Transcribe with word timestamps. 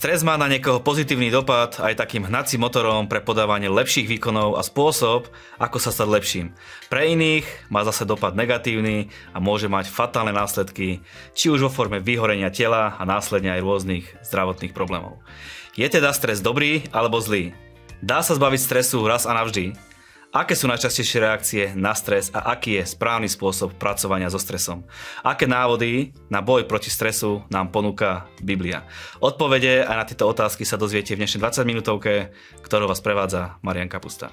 Stres 0.00 0.24
má 0.24 0.32
na 0.40 0.48
niekoho 0.48 0.80
pozitívny 0.80 1.28
dopad 1.28 1.76
aj 1.76 2.00
takým 2.00 2.24
hnacím 2.24 2.64
motorom 2.64 3.04
pre 3.04 3.20
podávanie 3.20 3.68
lepších 3.68 4.08
výkonov 4.08 4.56
a 4.56 4.64
spôsob, 4.64 5.28
ako 5.60 5.76
sa 5.76 5.92
stať 5.92 6.08
lepším. 6.08 6.46
Pre 6.88 7.04
iných 7.04 7.44
má 7.68 7.84
zase 7.84 8.08
dopad 8.08 8.32
negatívny 8.32 9.12
a 9.36 9.44
môže 9.44 9.68
mať 9.68 9.92
fatálne 9.92 10.32
následky, 10.32 11.04
či 11.36 11.52
už 11.52 11.68
vo 11.68 11.74
forme 11.74 12.00
vyhorenia 12.00 12.48
tela 12.48 12.96
a 12.96 13.04
následne 13.04 13.52
aj 13.52 13.60
rôznych 13.60 14.08
zdravotných 14.24 14.72
problémov. 14.72 15.20
Je 15.76 15.84
teda 15.84 16.16
stres 16.16 16.40
dobrý 16.40 16.88
alebo 16.96 17.20
zlý? 17.20 17.52
Dá 18.00 18.24
sa 18.24 18.40
zbaviť 18.40 18.56
stresu 18.56 19.04
raz 19.04 19.28
a 19.28 19.36
navždy? 19.36 19.89
Aké 20.30 20.54
sú 20.54 20.70
najčastejšie 20.70 21.18
reakcie 21.26 21.64
na 21.74 21.90
stres 21.90 22.30
a 22.30 22.54
aký 22.54 22.78
je 22.78 22.86
správny 22.86 23.26
spôsob 23.26 23.74
pracovania 23.74 24.30
so 24.30 24.38
stresom? 24.38 24.86
Aké 25.26 25.50
návody 25.50 26.14
na 26.30 26.38
boj 26.38 26.70
proti 26.70 26.86
stresu 26.86 27.42
nám 27.50 27.74
ponúka 27.74 28.30
Biblia? 28.38 28.86
Odpovede 29.18 29.82
aj 29.82 29.96
na 29.98 30.06
tieto 30.06 30.30
otázky 30.30 30.62
sa 30.62 30.78
dozviete 30.78 31.18
v 31.18 31.26
dnešnej 31.26 31.42
20 31.42 31.66
minútovke, 31.66 32.30
ktorou 32.62 32.86
vás 32.86 33.02
prevádza 33.02 33.58
Marian 33.66 33.90
Kapusta. 33.90 34.30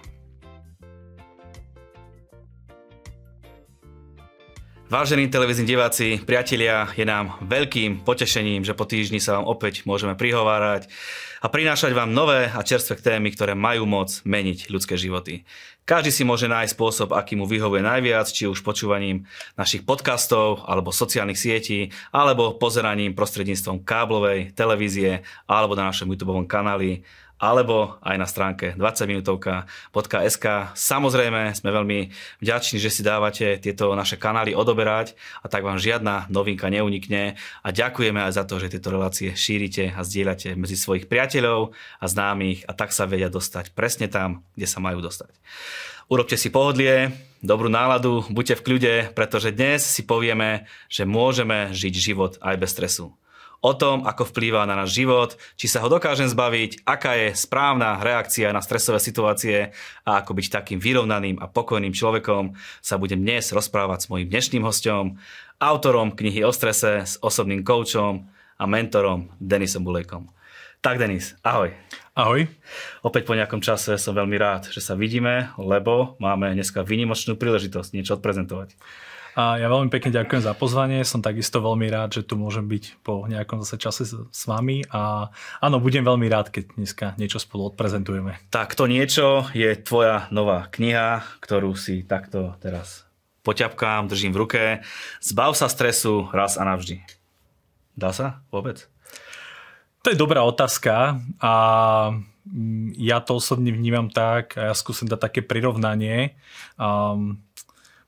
Vážení 4.88 5.28
televízni 5.28 5.68
diváci, 5.68 6.24
priatelia, 6.24 6.88
je 6.96 7.04
nám 7.04 7.36
veľkým 7.44 8.08
potešením, 8.08 8.64
že 8.64 8.72
po 8.72 8.88
týždni 8.88 9.20
sa 9.20 9.36
vám 9.36 9.52
opäť 9.52 9.84
môžeme 9.84 10.16
prihovárať 10.16 10.88
a 11.44 11.52
prinášať 11.52 11.92
vám 11.92 12.16
nové 12.16 12.48
a 12.48 12.64
čerstvé 12.64 12.96
témy, 12.96 13.36
ktoré 13.36 13.52
majú 13.52 13.84
moc 13.84 14.24
meniť 14.24 14.72
ľudské 14.72 14.96
životy. 14.96 15.44
Každý 15.84 16.08
si 16.08 16.24
môže 16.24 16.48
nájsť 16.48 16.72
spôsob, 16.72 17.12
aký 17.12 17.36
mu 17.36 17.44
vyhovuje 17.44 17.84
najviac, 17.84 18.32
či 18.32 18.48
už 18.48 18.64
počúvaním 18.64 19.28
našich 19.60 19.84
podcastov, 19.84 20.64
alebo 20.64 20.96
sociálnych 20.96 21.36
sietí, 21.36 21.92
alebo 22.16 22.56
pozeraním 22.56 23.12
prostredníctvom 23.12 23.84
káblovej 23.84 24.56
televízie, 24.56 25.20
alebo 25.52 25.76
na 25.76 25.92
našom 25.92 26.08
YouTube 26.08 26.48
kanáli 26.48 27.04
alebo 27.38 28.02
aj 28.02 28.16
na 28.18 28.26
stránke 28.26 28.74
20minutovka.sk. 28.76 30.46
Samozrejme, 30.74 31.54
sme 31.54 31.70
veľmi 31.70 32.00
vďační, 32.42 32.82
že 32.82 32.90
si 32.90 33.06
dávate 33.06 33.62
tieto 33.62 33.94
naše 33.94 34.18
kanály 34.18 34.58
odoberať 34.58 35.14
a 35.42 35.48
tak 35.50 35.62
vám 35.62 35.78
žiadna 35.78 36.30
novinka 36.34 36.68
neunikne 36.74 37.38
a 37.62 37.70
ďakujeme 37.70 38.18
aj 38.26 38.34
za 38.34 38.44
to, 38.44 38.58
že 38.58 38.74
tieto 38.74 38.90
relácie 38.90 39.38
šírite 39.38 39.94
a 39.94 40.02
zdieľate 40.02 40.58
medzi 40.58 40.74
svojich 40.74 41.06
priateľov 41.06 41.78
a 42.02 42.06
známych 42.06 42.66
a 42.66 42.74
tak 42.74 42.90
sa 42.90 43.06
vedia 43.06 43.30
dostať 43.30 43.78
presne 43.78 44.10
tam, 44.10 44.42
kde 44.58 44.68
sa 44.68 44.82
majú 44.82 45.06
dostať. 45.06 45.30
Urobte 46.08 46.40
si 46.40 46.48
pohodlie, 46.48 47.12
dobrú 47.44 47.68
náladu, 47.68 48.24
buďte 48.32 48.64
v 48.64 48.66
kľude, 48.66 48.94
pretože 49.12 49.52
dnes 49.52 49.84
si 49.84 50.08
povieme, 50.08 50.66
že 50.88 51.04
môžeme 51.04 51.70
žiť 51.76 51.94
život 51.94 52.40
aj 52.40 52.56
bez 52.58 52.72
stresu 52.72 53.14
o 53.62 53.72
tom, 53.74 54.06
ako 54.06 54.30
vplýva 54.30 54.70
na 54.70 54.78
náš 54.78 54.98
život, 54.98 55.36
či 55.58 55.66
sa 55.66 55.82
ho 55.82 55.90
dokážem 55.90 56.30
zbaviť, 56.30 56.86
aká 56.86 57.18
je 57.18 57.28
správna 57.34 58.00
reakcia 58.02 58.54
na 58.54 58.62
stresové 58.62 59.02
situácie 59.02 59.74
a 60.06 60.22
ako 60.22 60.38
byť 60.38 60.48
takým 60.54 60.80
vyrovnaným 60.80 61.42
a 61.42 61.50
pokojným 61.50 61.94
človekom, 61.94 62.54
sa 62.82 62.96
budem 63.02 63.22
dnes 63.22 63.50
rozprávať 63.50 64.06
s 64.06 64.10
mojím 64.14 64.30
dnešným 64.30 64.64
hostom, 64.64 65.18
autorom 65.58 66.14
knihy 66.14 66.46
o 66.46 66.54
strese, 66.54 67.06
s 67.06 67.18
osobným 67.20 67.66
koučom 67.66 68.30
a 68.58 68.64
mentorom 68.70 69.34
Denisom 69.42 69.82
Bulejkom. 69.86 70.30
Tak 70.78 71.02
Denis, 71.02 71.34
ahoj. 71.42 71.74
Ahoj. 72.14 72.46
Opäť 73.02 73.26
po 73.26 73.34
nejakom 73.34 73.62
čase 73.62 73.98
som 73.98 74.14
veľmi 74.14 74.38
rád, 74.38 74.70
že 74.70 74.82
sa 74.82 74.94
vidíme, 74.94 75.50
lebo 75.58 76.18
máme 76.22 76.54
dneska 76.54 76.86
výnimočnú 76.86 77.34
príležitosť 77.38 77.94
niečo 77.94 78.18
odprezentovať. 78.18 78.78
A 79.38 79.62
ja 79.62 79.70
veľmi 79.70 79.94
pekne 79.94 80.10
ďakujem 80.10 80.42
za 80.42 80.58
pozvanie. 80.58 81.06
Som 81.06 81.22
takisto 81.22 81.62
veľmi 81.62 81.86
rád, 81.94 82.18
že 82.18 82.26
tu 82.26 82.42
môžem 82.42 82.66
byť 82.66 83.06
po 83.06 83.30
nejakom 83.30 83.62
zase 83.62 83.78
čase 83.78 84.04
s, 84.10 84.18
s 84.18 84.42
vami. 84.50 84.82
A 84.90 85.30
áno, 85.62 85.78
budem 85.78 86.02
veľmi 86.02 86.26
rád, 86.26 86.50
keď 86.50 86.74
dneska 86.74 87.14
niečo 87.22 87.38
spolu 87.38 87.70
odprezentujeme. 87.70 88.42
Tak 88.50 88.74
to 88.74 88.90
niečo 88.90 89.46
je 89.54 89.78
tvoja 89.78 90.26
nová 90.34 90.66
kniha, 90.74 91.22
ktorú 91.38 91.78
si 91.78 92.02
takto 92.02 92.58
teraz 92.58 93.06
poťapkám, 93.46 94.10
držím 94.10 94.34
v 94.34 94.42
ruke. 94.42 94.62
Zbav 95.22 95.54
sa 95.54 95.70
stresu 95.70 96.34
raz 96.34 96.58
a 96.58 96.66
navždy. 96.66 97.06
Dá 97.94 98.10
sa 98.18 98.42
vôbec? 98.50 98.90
To 100.02 100.10
je 100.10 100.18
dobrá 100.18 100.42
otázka 100.42 101.22
a 101.38 101.54
mm, 102.50 102.98
ja 102.98 103.22
to 103.22 103.38
osobne 103.38 103.70
vnímam 103.70 104.10
tak 104.10 104.58
a 104.58 104.72
ja 104.72 104.74
skúsim 104.74 105.06
dať 105.06 105.30
také 105.30 105.40
prirovnanie. 105.46 106.34
Um, 106.74 107.46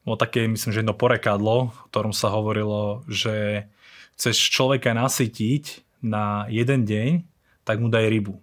bolo 0.10 0.18
také, 0.18 0.50
myslím, 0.50 0.74
že 0.74 0.82
jedno 0.82 0.98
porekadlo, 0.98 1.70
v 1.70 1.80
ktorom 1.94 2.14
sa 2.18 2.34
hovorilo, 2.34 3.06
že 3.06 3.70
chceš 4.18 4.50
človeka 4.50 4.98
nasytiť 4.98 5.86
na 6.02 6.50
jeden 6.50 6.90
deň, 6.90 7.22
tak 7.62 7.78
mu 7.78 7.94
daj 7.94 8.10
rybu. 8.10 8.34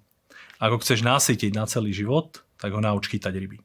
Ako 0.63 0.79
chceš 0.81 1.03
nasytiť 1.03 1.53
na 1.53 1.67
celý 1.67 1.91
život, 1.91 2.47
tak 2.57 2.71
ho 2.71 2.81
nauč 2.81 3.11
chytať 3.11 3.35
ryby. 3.35 3.59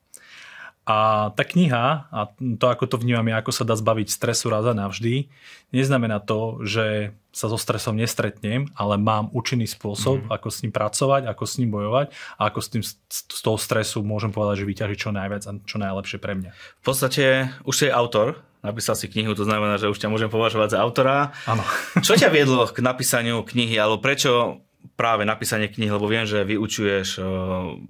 A 0.81 1.30
tá 1.38 1.46
kniha, 1.46 2.09
a 2.09 2.19
to 2.58 2.66
ako 2.66 2.90
to 2.90 2.97
vnímam 2.97 3.30
ja, 3.30 3.38
ako 3.38 3.53
sa 3.53 3.62
dá 3.62 3.78
zbaviť 3.78 4.09
stresu 4.09 4.50
raz 4.50 4.66
a 4.66 4.74
navždy, 4.74 5.30
neznamená 5.69 6.18
to, 6.18 6.58
že 6.66 7.14
sa 7.30 7.47
so 7.47 7.56
stresom 7.56 7.96
nestretnem, 7.96 8.68
ale 8.74 8.97
mám 8.97 9.30
účinný 9.31 9.69
spôsob, 9.69 10.25
mm. 10.25 10.30
ako 10.34 10.47
s 10.50 10.58
ním 10.66 10.74
pracovať, 10.74 11.30
ako 11.30 11.44
s 11.46 11.58
ním 11.62 11.69
bojovať 11.69 12.12
a 12.36 12.42
ako 12.50 12.59
s 12.59 12.68
tým 12.68 12.84
z 12.84 13.40
toho 13.40 13.62
stresu 13.62 14.02
môžem 14.02 14.34
povedať, 14.34 14.66
že 14.66 14.69
vyťažiť 14.74 14.97
čo 15.00 15.14
najviac 15.14 15.44
a 15.47 15.52
čo 15.64 15.78
najlepšie 15.78 16.18
pre 16.18 16.34
mňa. 16.36 16.52
V 16.52 16.84
podstate 16.84 17.53
už 17.63 17.75
si 17.78 17.88
autor, 17.88 18.42
napísal 18.66 18.98
si 18.98 19.06
knihu, 19.06 19.38
to 19.38 19.46
znamená, 19.46 19.78
že 19.78 19.88
už 19.88 20.02
ťa 20.02 20.09
môžem 20.09 20.34
považovať 20.34 20.75
za 20.75 20.81
autora. 20.81 21.31
Áno. 21.46 21.63
čo 22.06 22.18
ťa 22.18 22.34
viedlo 22.34 22.66
k 22.68 22.81
napísaniu 22.81 23.46
knihy, 23.46 23.78
alebo 23.78 24.02
prečo 24.02 24.66
práve 24.98 25.24
napísanie 25.30 25.69
knihy, 25.69 25.94
lebo 25.94 26.09
viem, 26.09 26.25
že 26.25 26.42
vyučuješ 26.42 27.22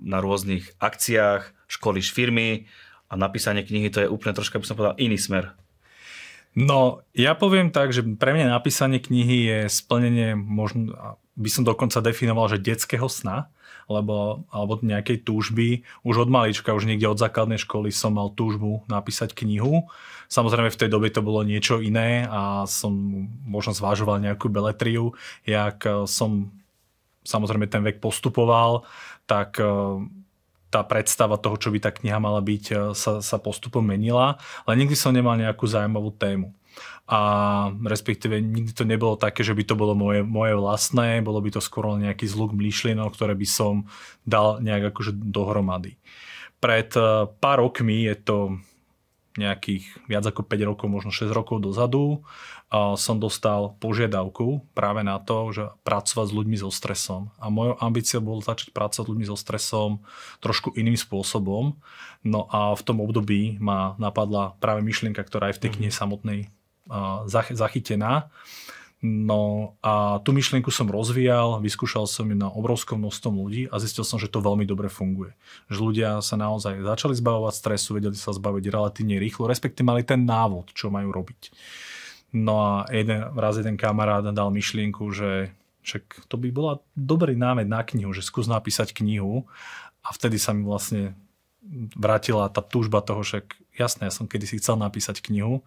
na 0.04 0.20
rôznych 0.20 0.76
akciách, 0.78 1.56
školíš 1.72 2.12
firmy 2.12 2.68
a 3.12 3.14
napísanie 3.20 3.68
knihy 3.68 3.92
to 3.92 4.00
je 4.00 4.08
úplne 4.08 4.32
troška, 4.32 4.56
by 4.56 4.66
som 4.66 4.80
povedal, 4.80 4.96
iný 4.96 5.20
smer. 5.20 5.52
No, 6.56 7.04
ja 7.12 7.36
poviem 7.36 7.72
tak, 7.72 7.92
že 7.92 8.04
pre 8.16 8.32
mňa 8.32 8.56
napísanie 8.56 9.04
knihy 9.04 9.38
je 9.48 9.60
splnenie, 9.68 10.36
možno 10.36 10.96
by 11.36 11.50
som 11.52 11.64
dokonca 11.64 12.04
definoval, 12.04 12.52
že 12.52 12.60
detského 12.60 13.08
sna, 13.08 13.48
lebo, 13.88 14.48
alebo 14.52 14.80
nejakej 14.80 15.24
túžby. 15.28 15.84
Už 16.04 16.28
od 16.28 16.30
malička, 16.32 16.76
už 16.76 16.88
niekde 16.88 17.12
od 17.12 17.20
základnej 17.20 17.60
školy 17.60 17.92
som 17.92 18.16
mal 18.16 18.32
túžbu 18.32 18.84
napísať 18.88 19.36
knihu. 19.44 19.88
Samozrejme 20.32 20.72
v 20.72 20.80
tej 20.80 20.90
dobe 20.92 21.12
to 21.12 21.24
bolo 21.24 21.44
niečo 21.44 21.84
iné 21.84 22.24
a 22.28 22.64
som 22.68 22.92
možno 23.44 23.76
zvážoval 23.76 24.24
nejakú 24.24 24.48
beletriu. 24.48 25.16
Jak 25.44 25.84
som 26.08 26.52
samozrejme 27.24 27.68
ten 27.68 27.84
vek 27.84 28.00
postupoval, 28.00 28.88
tak 29.28 29.60
tá 30.72 30.82
predstava 30.88 31.36
toho, 31.36 31.60
čo 31.60 31.70
by 31.70 31.84
tá 31.84 31.92
kniha 31.92 32.18
mala 32.18 32.40
byť, 32.40 32.64
e, 32.72 32.76
sa, 32.96 33.20
sa 33.20 33.38
postupom 33.38 33.84
menila, 33.84 34.40
ale 34.64 34.80
nikdy 34.80 34.96
som 34.96 35.12
nemal 35.12 35.36
nejakú 35.36 35.68
zaujímavú 35.68 36.16
tému. 36.16 36.56
A 37.12 37.20
respektíve 37.84 38.40
nikdy 38.40 38.72
to 38.72 38.88
nebolo 38.88 39.20
také, 39.20 39.44
že 39.44 39.52
by 39.52 39.68
to 39.68 39.76
bolo 39.76 39.92
moje, 39.92 40.24
moje 40.24 40.56
vlastné, 40.56 41.20
bolo 41.20 41.44
by 41.44 41.52
to 41.52 41.60
skôr 41.60 42.00
nejaký 42.00 42.24
zluk 42.24 42.56
myšlienok, 42.56 43.12
ktoré 43.12 43.36
by 43.36 43.44
som 43.44 43.84
dal 44.24 44.64
nejak 44.64 44.96
akože 44.96 45.12
dohromady. 45.12 46.00
Pred 46.64 46.90
e, 46.96 47.28
pár 47.28 47.60
rokmi, 47.60 48.08
je 48.08 48.16
to 48.16 48.38
nejakých 49.40 50.08
viac 50.12 50.28
ako 50.28 50.44
5 50.44 50.70
rokov, 50.70 50.88
možno 50.92 51.12
6 51.14 51.32
rokov 51.32 51.64
dozadu, 51.64 52.24
som 52.96 53.20
dostal 53.20 53.76
požiadavku 53.84 54.64
práve 54.72 55.04
na 55.04 55.20
to, 55.20 55.52
že 55.52 55.64
pracovať 55.84 56.26
s 56.32 56.36
ľuďmi 56.36 56.58
so 56.60 56.72
stresom. 56.72 57.32
A 57.36 57.52
mojou 57.52 57.76
ambíciou 57.84 58.24
bolo 58.24 58.40
začať 58.40 58.72
pracovať 58.72 59.06
s 59.08 59.12
ľuďmi 59.12 59.26
so 59.28 59.36
stresom 59.36 59.92
trošku 60.40 60.76
iným 60.80 60.96
spôsobom. 60.96 61.76
No 62.24 62.48
a 62.48 62.72
v 62.76 62.82
tom 62.88 63.04
období 63.04 63.60
ma 63.60 64.00
napadla 64.00 64.56
práve 64.64 64.84
myšlienka, 64.88 65.20
ktorá 65.24 65.52
je 65.52 65.58
v 65.60 65.62
tej 65.68 65.70
mhm. 65.72 65.76
knihe 65.80 65.92
samotnej 65.92 66.40
zachytená. 67.56 68.32
No 69.02 69.74
a 69.82 70.22
tú 70.22 70.30
myšlienku 70.30 70.70
som 70.70 70.86
rozvíjal, 70.86 71.58
vyskúšal 71.58 72.06
som 72.06 72.30
ju 72.30 72.38
na 72.38 72.54
obrovskom 72.54 73.02
množstvom 73.02 73.34
ľudí 73.34 73.66
a 73.74 73.82
zistil 73.82 74.06
som, 74.06 74.22
že 74.22 74.30
to 74.30 74.46
veľmi 74.46 74.70
dobre 74.70 74.94
funguje. 74.94 75.34
Že 75.74 75.80
ľudia 75.82 76.10
sa 76.22 76.38
naozaj 76.38 76.86
začali 76.86 77.18
zbavovať 77.18 77.54
stresu, 77.58 77.98
vedeli 77.98 78.14
sa 78.14 78.30
zbaviť 78.30 78.70
relatívne 78.70 79.18
rýchlo, 79.18 79.50
respektíve 79.50 79.90
mali 79.90 80.06
ten 80.06 80.22
návod, 80.22 80.78
čo 80.78 80.94
majú 80.94 81.10
robiť. 81.10 81.50
No 82.38 82.62
a 82.62 82.74
jeden, 82.94 83.26
raz 83.34 83.58
jeden 83.58 83.74
kamarát 83.74 84.22
dal 84.22 84.54
myšlienku, 84.54 85.10
že 85.10 85.50
však 85.82 86.30
to 86.30 86.38
by 86.38 86.54
bola 86.54 86.74
dobrý 86.94 87.34
námed 87.34 87.66
na 87.66 87.82
knihu, 87.82 88.14
že 88.14 88.22
skús 88.22 88.46
napísať 88.46 88.94
knihu 88.94 89.50
a 90.06 90.14
vtedy 90.14 90.38
sa 90.38 90.54
mi 90.54 90.62
vlastne 90.62 91.18
vrátila 91.98 92.54
tá 92.54 92.62
túžba 92.62 93.02
toho, 93.02 93.26
však 93.26 93.58
jasné, 93.74 94.10
ja 94.10 94.14
som 94.14 94.30
kedysi 94.30 94.62
chcel 94.62 94.78
napísať 94.78 95.26
knihu, 95.26 95.66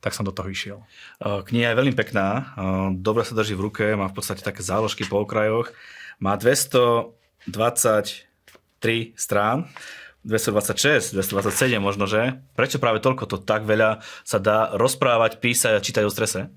tak 0.00 0.14
som 0.14 0.24
do 0.24 0.32
toho 0.32 0.48
išiel. 0.48 0.84
Kniha 1.22 1.72
je 1.72 1.78
veľmi 1.78 1.94
pekná, 1.96 2.56
dobre 2.96 3.24
sa 3.24 3.36
drží 3.36 3.54
v 3.58 3.64
ruke, 3.70 3.84
má 3.94 4.10
v 4.10 4.16
podstate 4.16 4.44
také 4.44 4.64
záložky 4.64 5.04
po 5.08 5.22
okrajoch, 5.22 5.72
má 6.18 6.34
223 6.34 8.22
strán, 9.16 9.68
226, 10.26 11.14
227 11.14 11.78
možno, 11.78 12.10
že? 12.10 12.42
Prečo 12.58 12.82
práve 12.82 12.98
toľko 12.98 13.30
to 13.30 13.38
tak 13.38 13.62
veľa 13.62 14.02
sa 14.26 14.42
dá 14.42 14.74
rozprávať, 14.74 15.38
písať 15.38 15.78
a 15.78 15.84
čítať 15.84 16.02
o 16.02 16.10
strese? 16.10 16.50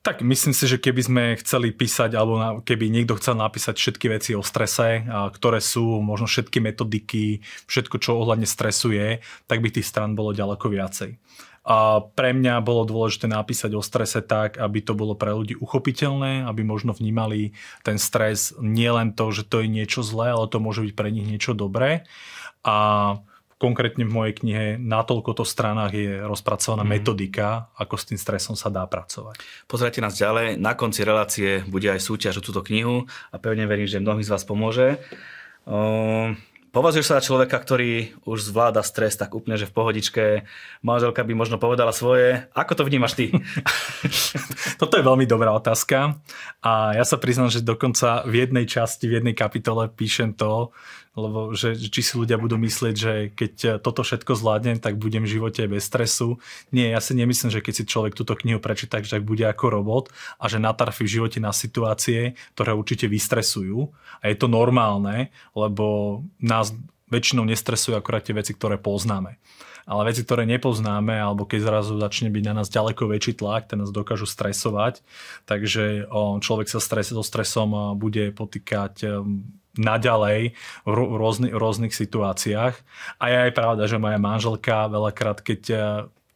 Tak 0.00 0.24
myslím 0.24 0.56
si, 0.56 0.64
že 0.64 0.80
keby 0.80 1.02
sme 1.04 1.36
chceli 1.44 1.76
písať, 1.76 2.16
alebo 2.16 2.64
keby 2.64 2.88
niekto 2.88 3.20
chcel 3.20 3.36
napísať 3.36 3.76
všetky 3.76 4.08
veci 4.08 4.32
o 4.32 4.40
strese, 4.40 5.04
ktoré 5.36 5.60
sú, 5.60 6.00
možno 6.00 6.24
všetky 6.24 6.64
metodiky, 6.64 7.44
všetko, 7.68 8.00
čo 8.00 8.16
ohľadne 8.16 8.48
stresuje, 8.48 9.20
tak 9.44 9.60
by 9.60 9.68
tých 9.68 9.84
stran 9.84 10.16
bolo 10.16 10.32
ďaleko 10.32 10.72
viacej. 10.72 11.20
A 11.60 12.00
pre 12.00 12.32
mňa 12.32 12.64
bolo 12.64 12.88
dôležité 12.88 13.28
napísať 13.28 13.76
o 13.76 13.84
strese 13.84 14.24
tak, 14.24 14.56
aby 14.56 14.80
to 14.80 14.96
bolo 14.96 15.12
pre 15.12 15.36
ľudí 15.36 15.60
uchopiteľné, 15.60 16.48
aby 16.48 16.64
možno 16.64 16.96
vnímali 16.96 17.52
ten 17.84 18.00
stres 18.00 18.56
nielen 18.56 19.12
to, 19.12 19.28
že 19.28 19.44
to 19.44 19.60
je 19.60 19.68
niečo 19.68 20.00
zlé, 20.00 20.32
ale 20.32 20.48
to 20.48 20.56
môže 20.56 20.80
byť 20.80 20.94
pre 20.96 21.12
nich 21.12 21.28
niečo 21.28 21.52
dobré. 21.52 22.08
A 22.64 23.20
konkrétne 23.60 24.08
v 24.08 24.16
mojej 24.16 24.34
knihe 24.40 24.66
na 24.80 25.04
toľkoto 25.04 25.44
stranách 25.44 25.92
je 25.92 26.24
rozpracovaná 26.24 26.80
mm. 26.80 26.90
metodika, 26.96 27.68
ako 27.76 27.94
s 28.00 28.08
tým 28.08 28.16
stresom 28.16 28.56
sa 28.56 28.72
dá 28.72 28.88
pracovať. 28.88 29.36
Pozrite 29.68 30.00
nás 30.00 30.16
ďalej, 30.16 30.56
na 30.56 30.72
konci 30.72 31.04
relácie 31.04 31.60
bude 31.68 31.92
aj 31.92 32.00
súťaž 32.00 32.40
o 32.40 32.42
túto 32.42 32.64
knihu 32.64 33.04
a 33.28 33.36
pevne 33.36 33.68
verím, 33.68 33.84
že 33.84 34.00
mnohým 34.00 34.24
z 34.24 34.32
vás 34.32 34.48
pomôže. 34.48 34.96
Um, 35.68 36.40
Považuješ 36.70 37.06
sa 37.10 37.18
za 37.18 37.26
človeka, 37.26 37.58
ktorý 37.58 38.14
už 38.22 38.46
zvláda 38.46 38.86
stres 38.86 39.18
tak 39.18 39.34
úplne, 39.34 39.58
že 39.58 39.66
v 39.66 39.74
pohodičke. 39.74 40.24
Manželka 40.86 41.26
by 41.26 41.34
možno 41.34 41.58
povedala 41.58 41.90
svoje. 41.90 42.46
Ako 42.54 42.78
to 42.78 42.86
vnímaš 42.86 43.18
ty? 43.18 43.34
Toto 44.80 44.94
je 44.94 45.02
veľmi 45.02 45.26
dobrá 45.26 45.50
otázka. 45.50 46.22
A 46.62 46.94
ja 46.94 47.02
sa 47.02 47.18
priznám, 47.18 47.50
že 47.50 47.66
dokonca 47.66 48.22
v 48.22 48.46
jednej 48.46 48.70
časti, 48.70 49.10
v 49.10 49.18
jednej 49.18 49.34
kapitole 49.34 49.90
píšem 49.90 50.30
to, 50.30 50.70
lebo 51.20 51.52
že, 51.52 51.76
či 51.76 52.00
si 52.00 52.16
ľudia 52.16 52.40
budú 52.40 52.56
myslieť, 52.56 52.94
že 52.96 53.12
keď 53.36 53.52
toto 53.84 54.00
všetko 54.00 54.32
zvládnem, 54.32 54.80
tak 54.80 54.96
budem 54.96 55.28
v 55.28 55.36
živote 55.36 55.68
bez 55.68 55.84
stresu. 55.84 56.40
Nie, 56.72 56.96
ja 56.96 57.00
si 57.04 57.12
nemyslím, 57.12 57.52
že 57.52 57.60
keď 57.60 57.74
si 57.76 57.84
človek 57.84 58.16
túto 58.16 58.32
knihu 58.32 58.58
prečíta, 58.58 58.98
tak 59.04 59.22
bude 59.22 59.44
ako 59.44 59.66
robot 59.68 60.04
a 60.40 60.48
že 60.48 60.56
natarfí 60.56 61.04
v 61.04 61.14
živote 61.20 61.38
na 61.38 61.52
situácie, 61.52 62.34
ktoré 62.56 62.72
určite 62.72 63.06
vystresujú. 63.06 63.92
A 64.24 64.32
je 64.32 64.36
to 64.40 64.48
normálne, 64.48 65.28
lebo 65.52 66.20
nás 66.40 66.72
väčšinou 67.12 67.44
nestresujú 67.44 67.98
akorát 67.98 68.24
tie 68.24 68.32
veci, 68.32 68.56
ktoré 68.56 68.80
poznáme 68.80 69.36
ale 69.90 70.14
veci, 70.14 70.22
ktoré 70.22 70.46
nepoznáme, 70.46 71.18
alebo 71.18 71.42
keď 71.42 71.66
zrazu 71.66 71.98
začne 71.98 72.30
byť 72.30 72.44
na 72.46 72.62
nás 72.62 72.70
ďaleko 72.70 73.10
väčší 73.10 73.42
tlak, 73.42 73.66
ten 73.66 73.82
nás 73.82 73.90
dokážu 73.90 74.22
stresovať. 74.22 75.02
Takže 75.50 76.06
človek 76.38 76.70
sa 76.70 76.78
stres, 76.78 77.10
so 77.10 77.26
stresom 77.26 77.98
bude 77.98 78.30
potýkať 78.30 79.26
naďalej 79.78 80.56
v 80.86 80.92
rôzny, 80.94 81.54
rôznych 81.54 81.94
situáciách. 81.94 82.74
A 83.22 83.24
je 83.30 83.36
aj 83.50 83.52
pravda, 83.54 83.86
že 83.86 84.02
moja 84.02 84.18
manželka 84.18 84.90
veľakrát, 84.90 85.44
keď 85.44 85.60
e, 85.70 85.76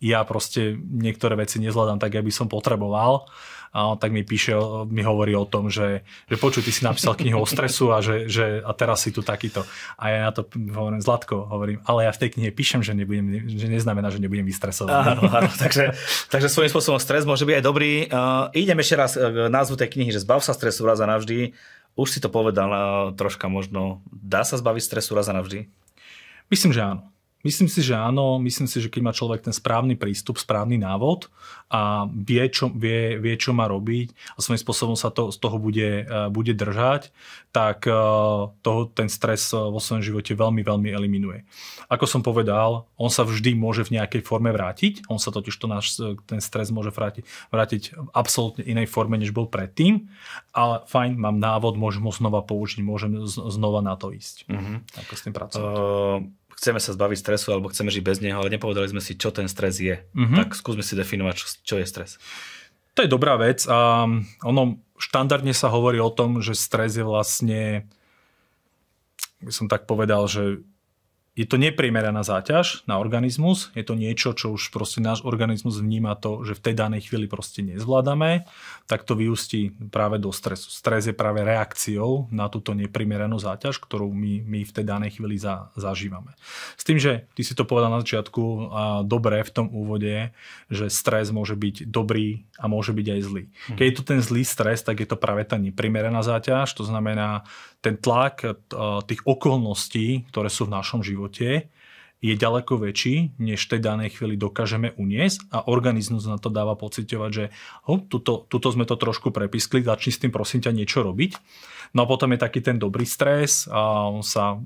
ja 0.05 0.21
proste 0.23 0.79
niektoré 0.79 1.35
veci 1.35 1.59
nezvládam 1.59 1.99
tak, 1.99 2.15
aby 2.15 2.31
som 2.31 2.47
potreboval, 2.47 3.27
a 3.75 3.99
tak 3.99 4.15
mi 4.15 4.23
píše, 4.23 4.55
mi 4.87 5.03
hovorí 5.03 5.35
o 5.35 5.43
tom, 5.43 5.67
že, 5.67 6.07
že 6.31 6.39
počuj, 6.39 6.63
ty 6.63 6.71
si 6.71 6.87
napísal 6.87 7.19
knihu 7.19 7.43
o 7.43 7.47
stresu 7.51 7.91
a, 7.91 7.99
že, 7.99 8.31
že, 8.31 8.63
a 8.63 8.71
teraz 8.71 9.03
si 9.03 9.11
tu 9.11 9.19
takýto. 9.19 9.67
A 9.99 10.15
ja 10.15 10.19
na 10.23 10.31
to 10.31 10.47
hovorím, 10.47 11.03
Zlatko, 11.03 11.51
hovorím, 11.51 11.83
ale 11.83 12.07
ja 12.07 12.15
v 12.15 12.23
tej 12.23 12.39
knihe 12.39 12.55
píšem, 12.55 12.87
že, 12.87 12.95
nebudem, 12.95 13.51
že 13.51 13.67
neznamená, 13.67 14.15
že 14.15 14.23
nebudem 14.23 14.47
vystresovaný. 14.47 15.19
Áno, 15.19 15.27
áno, 15.27 15.51
takže, 15.59 15.91
takže 16.31 16.47
svojím 16.55 16.71
spôsobom 16.71 17.03
stres 17.03 17.27
môže 17.27 17.43
byť 17.43 17.57
aj 17.59 17.65
dobrý. 17.67 18.07
Uh, 18.07 18.47
idem 18.55 18.79
ešte 18.79 18.95
raz 18.95 19.19
k 19.19 19.51
názvu 19.51 19.75
tej 19.75 19.91
knihy, 19.91 20.15
že 20.15 20.23
zbav 20.23 20.39
sa 20.39 20.55
stresu 20.55 20.87
raz 20.87 21.03
a 21.03 21.11
navždy. 21.11 21.51
Už 21.95 22.11
si 22.11 22.19
to 22.19 22.27
povedal 22.27 22.71
troška 23.15 23.47
možno. 23.47 24.03
Dá 24.11 24.43
sa 24.43 24.59
zbaviť 24.59 24.83
stresu 24.83 25.15
raz 25.15 25.31
a 25.31 25.37
navždy? 25.39 25.71
Myslím, 26.51 26.75
že 26.75 26.83
áno. 26.83 27.14
Myslím 27.45 27.69
si, 27.69 27.85
že 27.85 27.93
áno. 27.93 28.41
Myslím 28.41 28.65
si, 28.65 28.81
že 28.81 28.89
keď 28.89 29.03
má 29.05 29.13
človek 29.13 29.45
ten 29.45 29.53
správny 29.53 30.01
prístup, 30.01 30.41
správny 30.41 30.81
návod 30.81 31.29
a 31.69 32.09
vie, 32.09 32.41
čo, 32.49 32.73
vie, 32.73 33.21
vie, 33.21 33.37
čo 33.37 33.53
má 33.53 33.69
robiť 33.69 34.17
a 34.35 34.41
svojím 34.41 34.65
spôsobom 34.65 34.97
sa 34.97 35.13
to, 35.13 35.29
z 35.29 35.37
toho 35.37 35.61
bude, 35.61 36.09
e, 36.09 36.29
bude 36.33 36.57
držať, 36.57 37.13
tak 37.53 37.85
e, 37.85 37.93
toho, 38.65 38.81
ten 38.89 39.13
stres 39.13 39.53
e, 39.53 39.61
vo 39.61 39.77
svojom 39.77 40.01
živote 40.01 40.33
veľmi, 40.33 40.65
veľmi 40.65 40.89
eliminuje. 40.89 41.45
Ako 41.93 42.09
som 42.09 42.25
povedal, 42.25 42.89
on 42.97 43.13
sa 43.13 43.29
vždy 43.29 43.53
môže 43.53 43.85
v 43.85 44.01
nejakej 44.01 44.25
forme 44.25 44.49
vrátiť. 44.49 45.05
On 45.13 45.21
sa 45.21 45.29
totiž 45.29 45.53
to 45.53 45.69
náš, 45.69 46.01
ten 46.25 46.41
stres 46.41 46.73
môže 46.73 46.97
vrátiť, 46.97 47.29
vrátiť 47.53 47.83
v 47.93 48.09
absolútne 48.17 48.65
inej 48.65 48.89
forme, 48.89 49.21
než 49.21 49.37
bol 49.37 49.53
predtým. 49.53 50.09
Ale 50.57 50.89
fajn, 50.89 51.21
mám 51.21 51.37
návod, 51.37 51.77
môžem 51.77 52.09
ho 52.09 52.13
znova 52.15 52.41
použiť, 52.41 52.81
môžem 52.81 53.21
znova 53.29 53.85
na 53.85 54.01
to 54.01 54.17
ísť. 54.17 54.49
Uh-huh. 54.49 54.81
Ako 55.05 55.13
s 55.13 55.21
tým 55.21 55.35
pracovať. 55.37 55.69
Uh 55.69 56.44
chceme 56.59 56.79
sa 56.79 56.95
zbaviť 56.95 57.19
stresu 57.19 57.55
alebo 57.55 57.71
chceme 57.71 57.91
žiť 57.91 58.03
bez 58.03 58.19
neho, 58.23 58.39
ale 58.39 58.53
nepovedali 58.53 58.91
sme 58.91 59.03
si, 59.03 59.19
čo 59.19 59.35
ten 59.35 59.51
stres 59.51 59.79
je. 59.79 60.03
Mm-hmm. 60.15 60.39
Tak 60.39 60.49
skúsme 60.59 60.83
si 60.83 60.99
definovať, 60.99 61.35
čo, 61.39 61.47
čo 61.63 61.75
je 61.79 61.87
stres. 61.87 62.19
To 62.95 63.03
je 63.03 63.11
dobrá 63.11 63.35
vec 63.35 63.67
a 63.67 64.07
ono 64.47 64.79
štandardne 64.99 65.51
sa 65.51 65.67
hovorí 65.71 65.99
o 65.99 66.15
tom, 66.15 66.39
že 66.39 66.55
stres 66.55 66.95
je 66.95 67.03
vlastne, 67.03 67.91
by 69.43 69.53
som 69.53 69.67
tak 69.67 69.91
povedal, 69.91 70.31
že 70.31 70.63
je 71.35 71.43
to 71.51 71.59
neprimeraná 71.59 72.23
záťaž 72.23 72.87
na 72.87 73.03
organizmus, 73.03 73.75
je 73.75 73.83
to 73.83 73.99
niečo, 73.99 74.39
čo 74.39 74.55
už 74.55 74.71
proste 74.71 75.03
náš 75.03 75.27
organizmus 75.27 75.83
vníma 75.83 76.15
to, 76.15 76.47
že 76.47 76.55
v 76.55 76.63
tej 76.71 76.75
danej 76.79 77.11
chvíli 77.11 77.27
proste 77.27 77.59
nezvládame, 77.67 78.47
tak 78.87 79.03
to 79.03 79.19
vyústí 79.19 79.75
práve 79.91 80.23
do 80.23 80.31
stresu. 80.31 80.71
Stres 80.71 81.11
je 81.11 81.15
práve 81.15 81.43
reakciou 81.43 82.31
na 82.31 82.47
túto 82.47 82.71
neprimeranú 82.71 83.35
záťaž, 83.43 83.83
ktorú 83.83 84.15
my, 84.15 84.47
my 84.47 84.61
v 84.63 84.73
tej 84.79 84.87
danej 84.87 85.19
chvíli 85.19 85.35
za, 85.35 85.75
zažívame. 85.75 86.39
S 86.79 86.87
tým, 86.87 87.03
že 87.03 87.27
ty 87.35 87.43
si 87.43 87.59
to 87.59 87.67
povedal 87.67 87.91
na 87.91 88.07
začiatku 88.07 88.71
a 88.71 88.83
dobre 89.03 89.43
v 89.43 89.51
tom 89.51 89.67
úvode, 89.75 90.31
že 90.71 90.87
stres 90.87 91.35
môže 91.35 91.59
byť 91.59 91.91
dobrý 91.91 92.47
a 92.63 92.71
môže 92.71 92.95
byť 92.95 93.07
aj 93.11 93.21
zlý. 93.27 93.45
Hm. 93.51 93.77
Keď 93.83 93.87
je 93.91 93.97
to 93.99 94.05
ten 94.07 94.21
zlý 94.23 94.47
stres, 94.47 94.87
tak 94.87 95.03
je 95.03 95.09
to 95.11 95.19
práve 95.19 95.43
tá 95.51 95.59
neprimeraná 95.59 96.23
záťaž, 96.23 96.71
to 96.79 96.87
znamená 96.87 97.43
ten 97.85 98.01
tlak 98.01 98.49
eh, 98.49 98.57
tých 99.05 99.21
okolností, 99.29 100.33
ktoré 100.33 100.49
sú 100.49 100.65
v 100.65 100.75
našom 100.81 101.05
živote, 101.05 101.69
je 102.25 102.33
ďaleko 102.33 102.81
väčší, 102.81 103.37
než 103.37 103.69
v 103.69 103.77
tej 103.77 103.81
danej 103.85 104.17
chvíli 104.17 104.41
dokážeme 104.41 104.97
uniesť 104.97 105.45
a 105.53 105.69
organizmus 105.69 106.25
na 106.25 106.41
to 106.41 106.49
dáva 106.49 106.73
pocitovať, 106.73 107.31
že 107.37 107.45
oh, 107.85 108.01
tuto, 108.01 108.49
tuto 108.49 108.73
sme 108.73 108.89
to 108.89 108.97
trošku 108.97 109.29
prepiskli, 109.29 109.85
začni 109.85 110.09
s 110.09 110.25
tým 110.25 110.33
prosím 110.33 110.65
ťa 110.65 110.73
niečo 110.73 111.05
robiť. 111.05 111.37
No 111.93 112.09
a 112.09 112.09
potom 112.09 112.33
je 112.33 112.41
taký 112.41 112.65
ten 112.65 112.81
dobrý 112.81 113.05
stres 113.05 113.69
a 113.69 114.09
on 114.09 114.25
sa 114.25 114.57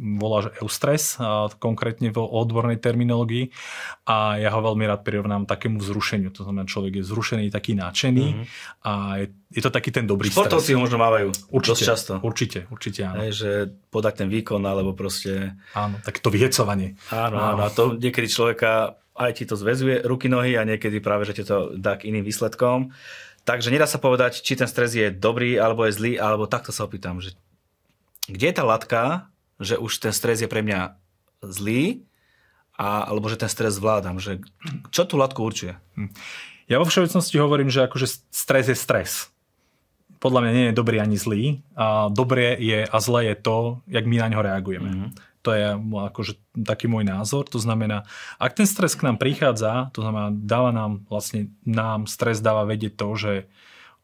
volá 0.00 0.48
že 0.48 0.50
eustres, 0.64 1.20
konkrétne 1.60 2.08
v 2.08 2.18
odbornej 2.18 2.80
terminológii 2.80 3.52
a 4.08 4.40
ja 4.40 4.48
ho 4.48 4.60
veľmi 4.64 4.88
rád 4.88 5.04
prirovnám 5.04 5.44
takému 5.44 5.76
vzrušeniu. 5.76 6.32
To 6.32 6.48
znamená, 6.48 6.64
človek 6.64 7.00
je 7.00 7.04
zrušený, 7.04 7.52
taký 7.52 7.76
nadšený 7.76 8.26
mm-hmm. 8.32 8.46
a 8.88 8.92
je, 9.20 9.26
je 9.52 9.62
to 9.62 9.68
taký 9.68 9.92
ten 9.92 10.08
dobrý 10.08 10.32
Športovci 10.32 10.72
ho 10.72 10.80
možno 10.80 10.96
mávajú 10.96 11.28
určite, 11.52 11.84
dosť 11.84 11.84
často. 11.84 12.12
Určite, 12.24 12.64
určite 12.72 13.00
áno. 13.04 13.20
Hej, 13.20 13.32
že 13.36 13.50
podať 13.92 14.24
ten 14.24 14.28
výkon 14.32 14.64
alebo 14.64 14.96
proste... 14.96 15.52
Áno, 15.76 16.00
tak 16.00 16.24
to 16.24 16.32
vyhecovanie. 16.32 16.96
Áno, 17.12 17.36
áno, 17.36 17.60
a 17.66 17.68
to 17.68 18.00
niekedy 18.00 18.24
človeka 18.32 18.96
aj 19.20 19.36
ti 19.36 19.44
to 19.44 19.52
zväzuje 19.52 20.00
ruky, 20.08 20.32
nohy 20.32 20.56
a 20.56 20.64
niekedy 20.64 20.96
práve, 21.04 21.28
že 21.28 21.36
ti 21.36 21.44
to 21.44 21.76
dá 21.76 22.00
k 22.00 22.08
iným 22.08 22.24
výsledkom. 22.24 22.96
Takže 23.44 23.68
nedá 23.68 23.84
sa 23.84 24.00
povedať, 24.00 24.40
či 24.40 24.56
ten 24.56 24.64
stres 24.64 24.96
je 24.96 25.12
dobrý 25.12 25.60
alebo 25.60 25.84
je 25.84 25.92
zlý, 25.92 26.12
alebo 26.16 26.48
takto 26.48 26.72
sa 26.72 26.88
opýtam, 26.88 27.20
že 27.20 27.36
kde 28.30 28.48
je 28.48 28.56
tá 28.56 28.64
latka, 28.64 29.28
že 29.60 29.76
už 29.76 30.00
ten 30.00 30.10
stres 30.10 30.40
je 30.40 30.48
pre 30.48 30.64
mňa 30.64 30.96
zlý, 31.44 32.02
a, 32.80 33.04
alebo 33.04 33.28
že 33.28 33.36
ten 33.36 33.52
stres 33.52 33.76
zvládam. 33.76 34.16
Že, 34.16 34.40
čo 34.88 35.04
tú 35.04 35.20
latku 35.20 35.44
určuje? 35.44 35.76
Hm. 36.00 36.10
Ja 36.64 36.80
vo 36.80 36.88
všeobecnosti 36.88 37.36
hovorím, 37.36 37.68
že 37.68 37.84
akože 37.84 38.08
stres 38.32 38.72
je 38.72 38.76
stres. 38.78 39.28
Podľa 40.16 40.48
mňa 40.48 40.52
nie 40.56 40.66
je 40.70 40.78
dobrý 40.80 40.96
ani 40.96 41.20
zlý. 41.20 41.60
A 41.76 42.08
dobré 42.08 42.56
je 42.56 42.88
a 42.88 42.96
zlé 43.04 43.34
je 43.34 43.36
to, 43.36 43.84
jak 43.84 44.08
my 44.08 44.16
na 44.16 44.28
ňo 44.32 44.40
reagujeme. 44.40 44.90
Mm-hmm. 44.90 45.10
To 45.40 45.50
je 45.56 45.66
akože 46.12 46.32
taký 46.56 46.88
môj 46.88 47.04
názor. 47.04 47.48
To 47.52 47.60
znamená, 47.60 48.04
ak 48.36 48.56
ten 48.56 48.68
stres 48.68 48.96
k 48.96 49.04
nám 49.08 49.16
prichádza, 49.16 49.88
to 49.92 50.04
znamená, 50.04 50.32
dáva 50.32 50.72
nám 50.72 51.04
vlastne 51.08 51.52
nám 51.64 52.08
stres 52.08 52.44
dáva 52.44 52.68
vedieť 52.68 52.96
to, 52.96 53.08
že 53.16 53.32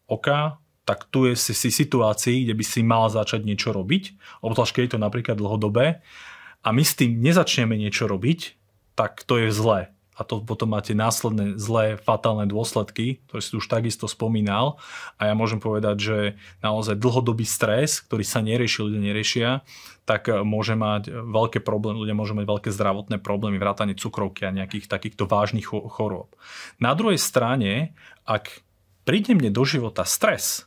OK, 0.09 0.57
tak 0.87 1.11
tu 1.11 1.27
je 1.27 1.35
si, 1.35 1.53
si 1.53 1.75
situácii, 1.75 2.47
kde 2.47 2.55
by 2.55 2.65
si 2.65 2.81
mal 2.87 3.11
začať 3.11 3.43
niečo 3.43 3.75
robiť, 3.75 4.17
obzvlášť 4.41 4.73
keď 4.73 4.83
je 4.87 4.93
to 4.95 5.01
napríklad 5.03 5.37
dlhodobé, 5.37 6.07
a 6.67 6.75
my 6.75 6.83
s 6.83 6.99
tým 6.99 7.23
nezačneme 7.23 7.79
niečo 7.79 8.11
robiť, 8.11 8.59
tak 8.99 9.23
to 9.23 9.39
je 9.39 9.55
zlé. 9.55 9.95
A 10.17 10.25
to 10.25 10.41
potom 10.41 10.73
máte 10.73 10.97
následné 10.97 11.61
zlé, 11.61 12.01
fatálne 12.01 12.49
dôsledky, 12.49 13.21
ktoré 13.29 13.41
si 13.45 13.53
už 13.53 13.69
takisto 13.69 14.09
spomínal. 14.09 14.81
A 15.21 15.29
ja 15.29 15.35
môžem 15.37 15.61
povedať, 15.61 15.97
že 16.01 16.19
naozaj 16.65 16.97
dlhodobý 16.97 17.45
stres, 17.45 18.01
ktorý 18.01 18.25
sa 18.25 18.41
nerieši, 18.41 18.81
ľudia 18.81 19.03
neriešia, 19.05 19.49
tak 20.09 20.33
môže 20.43 20.73
mať 20.73 21.13
veľké 21.13 21.61
problémy, 21.61 22.01
ľudia 22.01 22.17
môžu 22.17 22.33
mať 22.33 22.49
veľké 22.49 22.71
zdravotné 22.73 23.21
problémy, 23.21 23.61
vrátanie 23.61 23.93
cukrovky 23.93 24.49
a 24.49 24.57
nejakých 24.57 24.89
takýchto 24.89 25.29
vážnych 25.29 25.69
chorôb. 25.69 26.33
Na 26.81 26.97
druhej 26.97 27.21
strane, 27.21 27.93
ak 28.25 28.65
príde 29.05 29.37
mne 29.37 29.53
do 29.53 29.69
života 29.69 30.09
stres, 30.09 30.65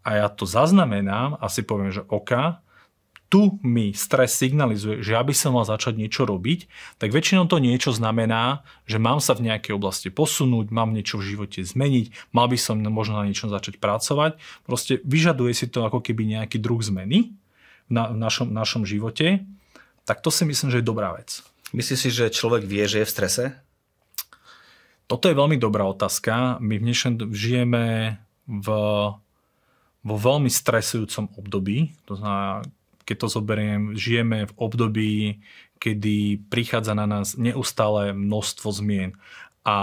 a 0.00 0.10
ja 0.24 0.26
to 0.32 0.48
zaznamenám 0.48 1.36
a 1.36 1.46
si 1.52 1.60
poviem, 1.64 1.92
že 1.92 2.04
OK, 2.08 2.60
tu 3.30 3.62
mi 3.62 3.94
stres 3.94 4.34
signalizuje, 4.34 5.06
že 5.06 5.14
ja 5.14 5.22
by 5.22 5.30
som 5.30 5.54
mal 5.54 5.62
začať 5.62 5.94
niečo 5.94 6.26
robiť, 6.26 6.66
tak 6.98 7.14
väčšinou 7.14 7.46
to 7.46 7.62
niečo 7.62 7.94
znamená, 7.94 8.66
že 8.90 8.98
mám 8.98 9.22
sa 9.22 9.38
v 9.38 9.46
nejakej 9.46 9.78
oblasti 9.78 10.10
posunúť, 10.10 10.74
mám 10.74 10.90
niečo 10.90 11.22
v 11.22 11.30
živote 11.38 11.62
zmeniť, 11.62 12.34
mal 12.34 12.50
by 12.50 12.58
som 12.58 12.82
možno 12.82 13.22
na 13.22 13.30
niečom 13.30 13.46
začať 13.46 13.78
pracovať. 13.78 14.42
Proste 14.66 14.98
vyžaduje 15.06 15.54
si 15.54 15.70
to 15.70 15.86
ako 15.86 16.02
keby 16.02 16.26
nejaký 16.26 16.58
druh 16.58 16.82
zmeny 16.82 17.30
v, 17.86 17.90
na, 17.94 18.10
v 18.10 18.18
našom, 18.18 18.50
našom 18.50 18.82
živote. 18.82 19.46
Tak 20.10 20.26
to 20.26 20.34
si 20.34 20.42
myslím, 20.42 20.74
že 20.74 20.82
je 20.82 20.90
dobrá 20.90 21.14
vec. 21.14 21.46
Myslíš 21.70 21.98
si, 22.02 22.10
že 22.10 22.34
človek 22.34 22.66
vie, 22.66 22.82
že 22.90 23.06
je 23.06 23.06
v 23.06 23.14
strese? 23.14 23.44
Toto 25.06 25.30
je 25.30 25.38
veľmi 25.38 25.54
dobrá 25.54 25.86
otázka. 25.86 26.58
My 26.58 26.82
v 26.82 26.86
dnešnom 26.90 27.30
žijeme 27.30 28.18
v, 28.46 28.66
vo 30.00 30.16
veľmi 30.16 30.48
stresujúcom 30.48 31.36
období. 31.36 31.92
To 32.08 32.16
znamená, 32.16 32.64
keď 33.04 33.16
to 33.26 33.28
zoberiem, 33.28 33.82
žijeme 33.98 34.48
v 34.48 34.56
období, 34.56 35.12
kedy 35.80 36.46
prichádza 36.52 36.92
na 36.92 37.08
nás 37.08 37.34
neustále 37.34 38.12
množstvo 38.12 38.68
zmien. 38.70 39.16
A 39.64 39.76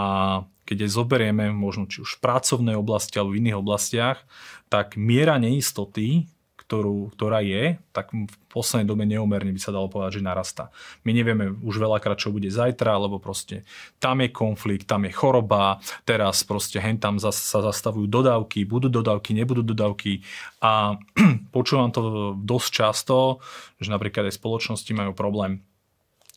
keď 0.68 0.88
aj 0.88 0.92
zoberieme, 0.96 1.54
možno 1.54 1.88
či 1.88 2.04
už 2.04 2.18
v 2.18 2.24
pracovnej 2.24 2.76
oblasti 2.76 3.18
alebo 3.18 3.34
v 3.34 3.40
iných 3.46 3.60
oblastiach, 3.62 4.20
tak 4.68 5.00
miera 5.00 5.40
neistoty, 5.40 6.28
ktorú, 6.68 7.16
ktorá 7.16 7.40
je, 7.40 7.80
tak 7.96 8.12
v 8.12 8.28
poslednej 8.52 8.92
dobe 8.92 9.08
neumerne 9.08 9.56
by 9.56 9.62
sa 9.64 9.72
dalo 9.72 9.88
povedať, 9.88 10.20
že 10.20 10.28
narastá. 10.28 10.68
My 11.08 11.16
nevieme 11.16 11.56
už 11.64 11.80
veľakrát, 11.80 12.20
čo 12.20 12.36
bude 12.36 12.52
zajtra, 12.52 13.00
lebo 13.00 13.24
proste 13.24 13.64
tam 14.04 14.20
je 14.20 14.28
konflikt, 14.28 14.84
tam 14.84 15.08
je 15.08 15.16
choroba, 15.16 15.80
teraz 16.04 16.44
proste 16.44 16.84
hen 16.84 17.00
tam 17.00 17.24
sa 17.24 17.32
zastavujú 17.32 18.12
dodávky, 18.12 18.68
budú 18.68 18.92
dodávky, 18.92 19.32
nebudú 19.32 19.64
dodávky 19.64 20.28
a 20.60 21.00
počúvam 21.56 21.88
to 21.96 22.36
dosť 22.36 22.70
často, 22.70 23.40
že 23.80 23.88
napríklad 23.88 24.28
aj 24.28 24.36
spoločnosti 24.36 24.92
majú 24.92 25.16
problém 25.16 25.64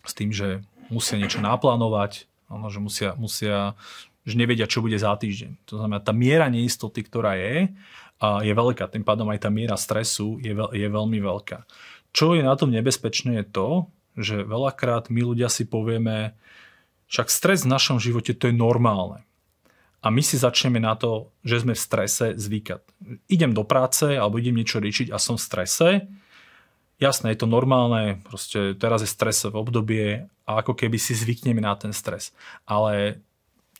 s 0.06 0.14
tým, 0.14 0.30
že 0.30 0.62
musia 0.94 1.18
niečo 1.18 1.42
naplánovať, 1.42 2.30
že 2.70 2.78
musia, 2.78 3.10
musia 3.18 3.74
že 4.22 4.36
nevedia, 4.36 4.68
čo 4.68 4.84
bude 4.84 4.94
za 5.00 5.16
týždeň. 5.16 5.66
To 5.66 5.80
znamená, 5.80 5.98
tá 5.98 6.12
miera 6.12 6.46
neistoty, 6.52 7.02
ktorá 7.02 7.34
je, 7.40 7.72
je 8.20 8.52
veľká. 8.52 8.92
Tým 8.92 9.04
pádom 9.04 9.32
aj 9.32 9.48
tá 9.48 9.50
miera 9.50 9.80
stresu 9.80 10.36
je, 10.44 10.52
veľ, 10.52 10.76
je 10.76 10.88
veľmi 10.88 11.18
veľká. 11.18 11.64
Čo 12.12 12.36
je 12.36 12.44
na 12.44 12.52
tom 12.54 12.68
nebezpečné 12.68 13.40
je 13.40 13.46
to, 13.48 13.68
že 14.18 14.44
veľakrát 14.44 15.08
my 15.08 15.32
ľudia 15.32 15.48
si 15.48 15.64
povieme, 15.64 16.36
však 17.08 17.32
stres 17.32 17.64
v 17.64 17.72
našom 17.72 17.96
živote 17.98 18.36
to 18.36 18.52
je 18.52 18.54
normálne. 18.54 19.24
A 20.00 20.08
my 20.08 20.24
si 20.24 20.40
začneme 20.40 20.80
na 20.80 20.96
to, 20.96 21.28
že 21.44 21.60
sme 21.60 21.76
v 21.76 21.80
strese 21.80 22.26
zvykať. 22.36 22.80
Idem 23.28 23.52
do 23.52 23.68
práce 23.68 24.16
alebo 24.16 24.40
idem 24.40 24.56
niečo 24.56 24.80
riešiť 24.80 25.12
a 25.12 25.20
som 25.20 25.36
v 25.36 25.44
strese. 25.44 25.88
Jasné, 27.00 27.32
je 27.32 27.44
to 27.44 27.48
normálne, 27.48 28.20
proste 28.24 28.76
teraz 28.76 29.04
je 29.04 29.08
stresové 29.08 29.56
obdobie 29.56 30.28
a 30.44 30.50
ako 30.60 30.76
keby 30.76 30.96
si 31.00 31.16
zvykneme 31.16 31.60
na 31.60 31.76
ten 31.76 31.92
stres. 31.92 32.32
Ale 32.64 33.20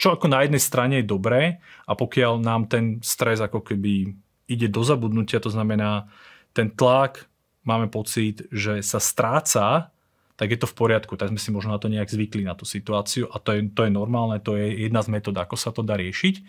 čo 0.01 0.17
ako 0.17 0.33
na 0.33 0.45
jednej 0.45 0.61
strane 0.61 0.95
je 1.01 1.09
dobré 1.09 1.61
a 1.85 1.93
pokiaľ 1.93 2.41
nám 2.41 2.69
ten 2.73 3.05
stres 3.05 3.41
ako 3.41 3.61
keby 3.61 4.17
ide 4.51 4.67
do 4.67 4.83
zabudnutia, 4.83 5.39
to 5.39 5.55
znamená, 5.55 6.11
ten 6.51 6.67
tlak, 6.67 7.31
máme 7.63 7.87
pocit, 7.87 8.51
že 8.51 8.83
sa 8.83 8.99
stráca, 8.99 9.95
tak 10.35 10.57
je 10.57 10.59
to 10.59 10.67
v 10.67 10.75
poriadku, 10.75 11.21
tak 11.21 11.29
sme 11.29 11.39
si 11.39 11.53
možno 11.53 11.77
na 11.77 11.81
to 11.81 11.93
nejak 11.93 12.09
zvykli, 12.09 12.43
na 12.43 12.57
tú 12.57 12.65
situáciu 12.65 13.29
a 13.29 13.37
to 13.37 13.55
je, 13.55 13.61
to 13.71 13.85
je 13.85 13.93
normálne, 13.93 14.41
to 14.41 14.57
je 14.57 14.89
jedna 14.89 15.05
z 15.05 15.13
metód, 15.13 15.37
ako 15.37 15.55
sa 15.55 15.69
to 15.71 15.85
dá 15.85 16.01
riešiť, 16.01 16.41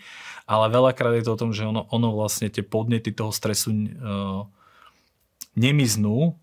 ale 0.48 0.72
veľakrát 0.72 1.12
je 1.20 1.28
to 1.28 1.36
o 1.36 1.40
tom, 1.40 1.52
že 1.52 1.68
ono, 1.68 1.86
ono 1.92 2.16
vlastne 2.16 2.48
tie 2.48 2.64
podnety 2.64 3.12
toho 3.12 3.36
stresu 3.36 3.76
uh, 3.76 4.48
nemiznú, 5.60 6.40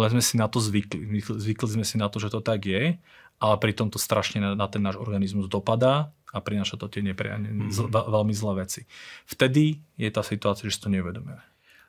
len 0.00 0.08
sme 0.16 0.22
si 0.24 0.40
na 0.40 0.48
to 0.48 0.64
zvykli. 0.64 1.20
Zvykli 1.20 1.68
sme 1.76 1.84
si 1.84 2.00
na 2.00 2.08
to, 2.08 2.22
že 2.22 2.32
to 2.32 2.40
tak 2.40 2.64
je, 2.64 2.96
ale 3.36 3.54
pritom 3.60 3.92
to 3.92 4.00
strašne 4.00 4.40
na, 4.40 4.50
na 4.56 4.66
ten 4.66 4.80
náš 4.80 4.96
organizmus 4.96 5.46
dopadá 5.46 6.10
a 6.32 6.38
prináša 6.44 6.76
to 6.76 6.92
tie 6.92 7.00
nepri- 7.00 7.32
mm-hmm. 7.32 7.88
veľmi 7.88 8.34
zlé 8.36 8.68
veci. 8.68 8.84
Vtedy 9.24 9.80
je 9.96 10.10
tá 10.12 10.20
situácia, 10.20 10.68
že 10.68 10.76
si 10.76 10.82
to 10.84 10.92
neuvedomujeme. 10.92 11.44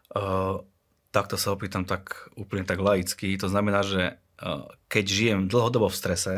Uh, 0.10 0.64
takto 1.12 1.36
sa 1.36 1.54
opýtam 1.54 1.84
tak 1.84 2.32
úplne 2.40 2.64
tak 2.64 2.80
laicky. 2.80 3.36
To 3.38 3.52
znamená, 3.52 3.84
že 3.84 4.16
uh, 4.42 4.70
keď 4.88 5.06
žijem 5.06 5.42
dlhodobo 5.52 5.92
v 5.92 6.00
strese, 6.00 6.36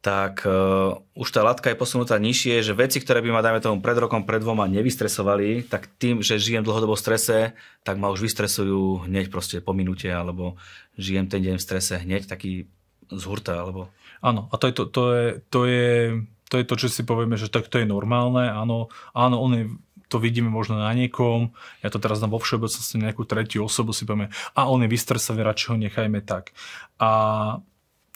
tak 0.00 0.48
uh, 0.48 0.96
už 1.12 1.28
tá 1.28 1.44
latka 1.44 1.68
je 1.68 1.76
posunutá 1.76 2.16
nižšie, 2.16 2.64
že 2.64 2.72
veci, 2.72 3.04
ktoré 3.04 3.20
by 3.20 3.36
ma, 3.36 3.44
dajme 3.44 3.60
tomu, 3.60 3.78
pred 3.84 4.00
rokom, 4.00 4.24
pred 4.24 4.40
dvoma 4.40 4.64
nevystresovali, 4.64 5.68
tak 5.68 5.92
tým, 6.00 6.24
že 6.24 6.40
žijem 6.40 6.64
dlhodobo 6.64 6.96
v 6.96 7.04
strese, 7.04 7.38
tak 7.84 8.00
ma 8.00 8.08
už 8.08 8.24
vystresujú 8.24 9.04
hneď 9.04 9.28
proste 9.28 9.60
po 9.60 9.76
minúte, 9.76 10.08
alebo 10.08 10.56
žijem 10.96 11.28
ten 11.28 11.44
deň 11.44 11.60
v 11.60 11.64
strese 11.68 12.00
hneď 12.00 12.24
taký 12.24 12.64
z 13.12 13.22
hurta, 13.28 13.60
alebo... 13.60 13.92
Áno, 14.24 14.48
a 14.48 14.56
to 14.56 14.68
je, 14.68 14.72
to, 14.72 14.84
to 14.88 15.02
je, 15.12 15.26
to 15.52 15.60
je 15.68 15.88
to 16.50 16.58
je 16.58 16.66
to, 16.66 16.74
čo 16.74 16.88
si 16.90 17.06
povieme, 17.06 17.38
že 17.38 17.46
tak 17.46 17.70
to 17.70 17.78
je 17.78 17.86
normálne. 17.86 18.50
Áno, 18.50 18.90
áno 19.14 19.36
on 19.38 19.50
je, 19.54 19.64
to 20.10 20.18
vidíme 20.18 20.50
možno 20.50 20.82
na 20.82 20.90
niekom, 20.90 21.54
ja 21.80 21.88
to 21.94 22.02
teraz 22.02 22.18
dám 22.18 22.34
vo 22.34 22.42
všeobecnosti 22.42 22.98
nejakú 22.98 23.22
tretiu 23.22 23.70
osobu, 23.70 23.94
si 23.94 24.02
povieme, 24.02 24.34
a 24.58 24.66
on 24.66 24.82
je 24.82 24.90
vystresový, 24.90 25.46
radšej 25.46 25.68
ho 25.70 25.76
nechajme 25.78 26.20
tak. 26.26 26.50
A 26.98 27.10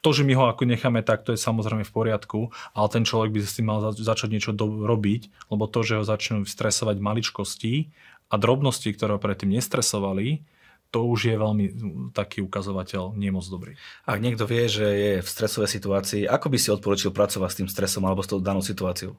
to, 0.04 0.12
že 0.12 0.26
my 0.26 0.36
ho 0.36 0.52
ako 0.52 0.68
necháme 0.68 1.00
tak, 1.00 1.24
to 1.24 1.32
je 1.32 1.40
samozrejme 1.40 1.80
v 1.80 1.94
poriadku, 1.94 2.52
ale 2.76 2.86
ten 2.92 3.08
človek 3.08 3.32
by 3.32 3.40
si 3.40 3.64
mal 3.64 3.80
začať 3.96 4.28
niečo 4.28 4.52
do, 4.52 4.84
robiť, 4.84 5.48
lebo 5.48 5.64
to, 5.64 5.80
že 5.80 5.96
ho 5.96 6.04
začnú 6.04 6.44
stresovať 6.44 7.00
maličkosti 7.00 7.88
a 8.28 8.34
drobnosti, 8.36 8.84
ktoré 8.92 9.16
ho 9.16 9.20
predtým 9.22 9.56
nestresovali, 9.56 10.44
to 10.94 11.02
už 11.02 11.26
je 11.26 11.34
veľmi 11.34 11.66
taký 12.14 12.38
ukazovateľ 12.46 13.18
nie 13.18 13.34
moc 13.34 13.42
dobrý. 13.50 13.74
Ak 14.06 14.22
niekto 14.22 14.46
vie, 14.46 14.70
že 14.70 14.86
je 14.86 15.12
v 15.18 15.26
stresovej 15.26 15.74
situácii, 15.74 16.22
ako 16.30 16.46
by 16.54 16.58
si 16.62 16.70
odporučil 16.70 17.10
pracovať 17.10 17.50
s 17.50 17.58
tým 17.58 17.66
stresom 17.66 18.06
alebo 18.06 18.22
s 18.22 18.30
tou 18.30 18.38
danou 18.38 18.62
situáciou? 18.62 19.18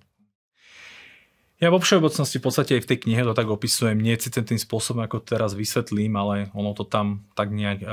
Ja 1.60 1.72
vo 1.72 1.80
všeobecnosti 1.80 2.40
v 2.40 2.46
podstate 2.48 2.72
aj 2.80 2.84
v 2.84 2.90
tej 2.96 3.00
knihe 3.08 3.24
to 3.24 3.36
tak 3.36 3.48
opisujem, 3.48 4.00
nie 4.00 4.16
si 4.20 4.28
tým 4.28 4.60
spôsobom, 4.60 5.04
ako 5.04 5.24
to 5.24 5.40
teraz 5.40 5.56
vysvetlím, 5.56 6.16
ale 6.16 6.52
ono 6.56 6.72
to 6.76 6.88
tam 6.88 7.28
tak 7.32 7.52
nejak 7.52 7.84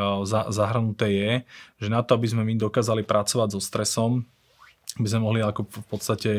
zahrnuté 0.50 1.06
je, 1.10 1.32
že 1.78 1.88
na 1.90 2.02
to, 2.02 2.18
aby 2.18 2.26
sme 2.26 2.42
my 2.42 2.58
dokázali 2.58 3.02
pracovať 3.06 3.54
so 3.54 3.62
stresom, 3.62 4.26
by 4.98 5.08
sme 5.10 5.26
mohli 5.26 5.40
ako 5.42 5.66
v 5.66 5.86
podstate 5.90 6.32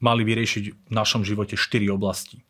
mali 0.00 0.22
vyriešiť 0.24 0.64
v 0.88 0.92
našom 0.92 1.24
živote 1.24 1.56
4 1.56 1.88
oblasti. 1.92 2.44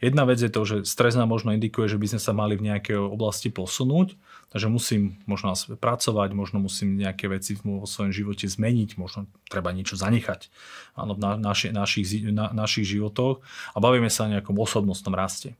Jedna 0.00 0.24
vec 0.24 0.40
je 0.40 0.48
to, 0.48 0.64
že 0.64 0.88
stres 0.88 1.12
nám 1.12 1.28
možno 1.28 1.52
indikuje, 1.52 1.84
že 1.84 2.00
by 2.00 2.16
sme 2.16 2.20
sa 2.24 2.32
mali 2.32 2.56
v 2.56 2.72
nejakej 2.72 2.96
oblasti 2.96 3.52
posunúť, 3.52 4.16
takže 4.48 4.72
musím 4.72 5.20
možno 5.28 5.52
pracovať, 5.76 6.32
možno 6.32 6.64
musím 6.64 6.96
nejaké 6.96 7.28
veci 7.28 7.60
vo 7.60 7.84
svojom 7.84 8.08
živote 8.08 8.48
zmeniť, 8.48 8.96
možno 8.96 9.28
treba 9.52 9.76
niečo 9.76 10.00
zanechať 10.00 10.48
áno, 10.96 11.14
v 11.14 11.20
na, 11.20 11.30
naši, 11.36 11.68
našich, 11.68 12.32
na, 12.32 12.48
našich 12.48 12.88
životoch 12.88 13.44
a 13.72 13.78
bavíme 13.78 14.08
sa 14.08 14.24
o 14.24 14.32
nejakom 14.32 14.56
osobnostnom 14.56 15.12
raste 15.12 15.52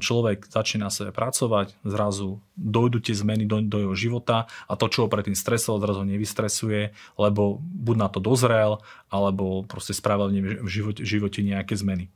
človek 0.00 0.44
začne 0.52 0.84
na 0.84 0.90
sebe 0.92 1.08
pracovať, 1.08 1.72
zrazu 1.88 2.44
dojdu 2.52 3.00
tie 3.00 3.16
zmeny 3.16 3.48
do, 3.48 3.64
do 3.64 3.80
jeho 3.80 3.96
života 3.96 4.44
a 4.68 4.72
to, 4.76 4.92
čo 4.92 5.04
ho 5.04 5.08
predtým 5.08 5.32
stresovalo, 5.32 5.80
zrazu 5.80 6.02
nevystresuje, 6.04 6.92
lebo 7.16 7.64
buď 7.64 7.96
na 7.96 8.08
to 8.12 8.20
dozrel, 8.20 8.84
alebo 9.08 9.64
proste 9.64 9.96
spravil 9.96 10.28
v 10.60 10.68
živote, 10.68 11.00
živote 11.00 11.40
nejaké 11.40 11.80
zmeny. 11.80 12.12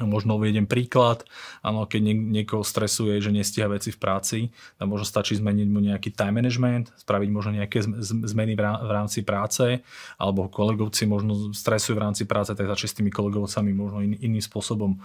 Možno 0.00 0.40
uvediem 0.40 0.64
príklad, 0.64 1.28
áno, 1.60 1.84
keď 1.84 2.16
niekoho 2.16 2.64
stresuje, 2.64 3.20
že 3.20 3.28
nestíha 3.28 3.68
veci 3.68 3.92
v 3.92 4.00
práci, 4.00 4.38
tak 4.80 4.88
možno 4.88 5.04
stačí 5.04 5.36
zmeniť 5.36 5.68
mu 5.68 5.84
nejaký 5.84 6.16
time 6.16 6.40
management, 6.40 6.96
spraviť 6.96 7.28
možno 7.28 7.60
nejaké 7.60 7.84
zmeny 8.24 8.56
v 8.56 8.90
rámci 8.90 9.20
práce, 9.20 9.84
alebo 10.16 10.48
kolegovci 10.48 11.04
možno 11.04 11.52
stresujú 11.52 12.00
v 12.00 12.04
rámci 12.08 12.24
práce, 12.24 12.56
tak 12.56 12.72
začne 12.72 12.88
s 12.88 12.96
tými 12.96 13.12
kolegovcami 13.12 13.70
možno 13.76 14.00
in, 14.00 14.16
iným 14.16 14.40
spôsobom 14.40 14.96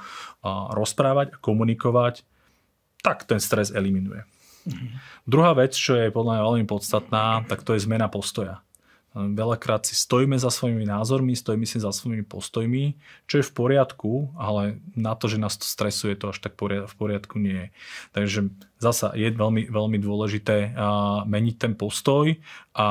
rozprávať, 0.72 1.36
komunikovať, 1.44 2.24
tak 3.03 3.27
ten 3.27 3.44
stres 3.44 3.75
eliminuje. 3.75 4.24
Mhm. 4.67 4.88
Druhá 5.27 5.51
vec, 5.56 5.75
čo 5.75 5.96
je 5.96 6.12
podľa 6.12 6.39
mňa 6.39 6.48
veľmi 6.48 6.65
podstatná, 6.67 7.44
tak 7.48 7.63
to 7.63 7.75
je 7.75 7.84
zmena 7.84 8.12
postoja. 8.12 8.63
Veľakrát 9.18 9.90
si 9.90 9.98
stojíme 9.98 10.38
za 10.38 10.54
svojimi 10.54 10.86
názormi, 10.86 11.34
stojíme 11.34 11.66
si 11.66 11.82
za 11.82 11.90
svojimi 11.90 12.22
postojmi, 12.22 13.02
čo 13.26 13.42
je 13.42 13.48
v 13.50 13.56
poriadku, 13.58 14.38
ale 14.38 14.78
na 14.94 15.18
to, 15.18 15.26
že 15.26 15.42
nás 15.42 15.58
to 15.58 15.66
stresuje, 15.66 16.14
to 16.14 16.30
až 16.30 16.38
tak 16.38 16.54
v 16.62 16.94
poriadku 16.94 17.42
nie 17.42 17.58
je. 17.58 17.68
Takže 18.14 18.40
zasa 18.78 19.10
je 19.18 19.34
veľmi, 19.34 19.74
veľmi 19.74 19.98
dôležité 19.98 20.78
meniť 21.26 21.56
ten 21.58 21.74
postoj 21.74 22.38
a 22.78 22.88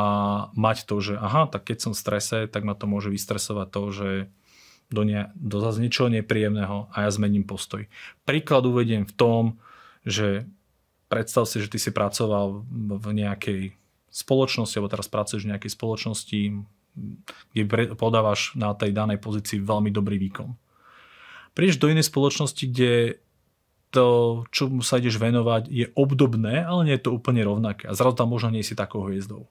mať 0.58 0.90
to, 0.90 0.98
že 0.98 1.14
aha, 1.14 1.46
tak 1.46 1.70
keď 1.70 1.78
som 1.86 1.92
v 1.94 2.02
strese, 2.02 2.38
tak 2.50 2.66
ma 2.66 2.74
to 2.74 2.90
môže 2.90 3.06
vystresovať 3.06 3.68
to, 3.70 3.82
že 3.94 4.10
do, 4.90 5.02
ne, 5.06 5.30
do 5.38 5.62
zase 5.62 5.78
niečoho 5.78 6.10
nepríjemného 6.10 6.90
a 6.90 7.06
ja 7.06 7.10
zmením 7.10 7.46
postoj. 7.46 7.86
Príklad 8.26 8.66
uvediem 8.66 9.06
v 9.06 9.14
tom, 9.14 9.42
že 10.02 10.46
predstav 11.06 11.46
si, 11.46 11.62
že 11.62 11.70
ty 11.70 11.78
si 11.78 11.94
pracoval 11.94 12.66
v 12.98 13.06
nejakej 13.14 13.62
spoločnosti, 14.16 14.80
alebo 14.80 14.88
teraz 14.88 15.12
pracuješ 15.12 15.44
v 15.44 15.52
nejakej 15.52 15.72
spoločnosti, 15.76 16.40
kde 17.52 17.62
podávaš 18.00 18.56
na 18.56 18.72
tej 18.72 18.96
danej 18.96 19.20
pozícii 19.20 19.60
veľmi 19.60 19.92
dobrý 19.92 20.16
výkon. 20.16 20.56
Prídeš 21.52 21.76
do 21.76 21.92
inej 21.92 22.08
spoločnosti, 22.08 22.64
kde 22.64 23.20
to, 23.92 24.42
čo 24.52 24.72
mu 24.72 24.80
sa 24.80 24.96
ideš 24.96 25.20
venovať, 25.20 25.68
je 25.68 25.86
obdobné, 25.92 26.64
ale 26.64 26.88
nie 26.88 26.94
je 26.96 27.08
to 27.08 27.16
úplne 27.16 27.44
rovnaké. 27.44 27.88
A 27.88 27.96
zrazu 27.96 28.16
tam 28.16 28.32
možno 28.32 28.52
nie 28.52 28.64
si 28.64 28.72
takou 28.72 29.04
hviezdou. 29.04 29.48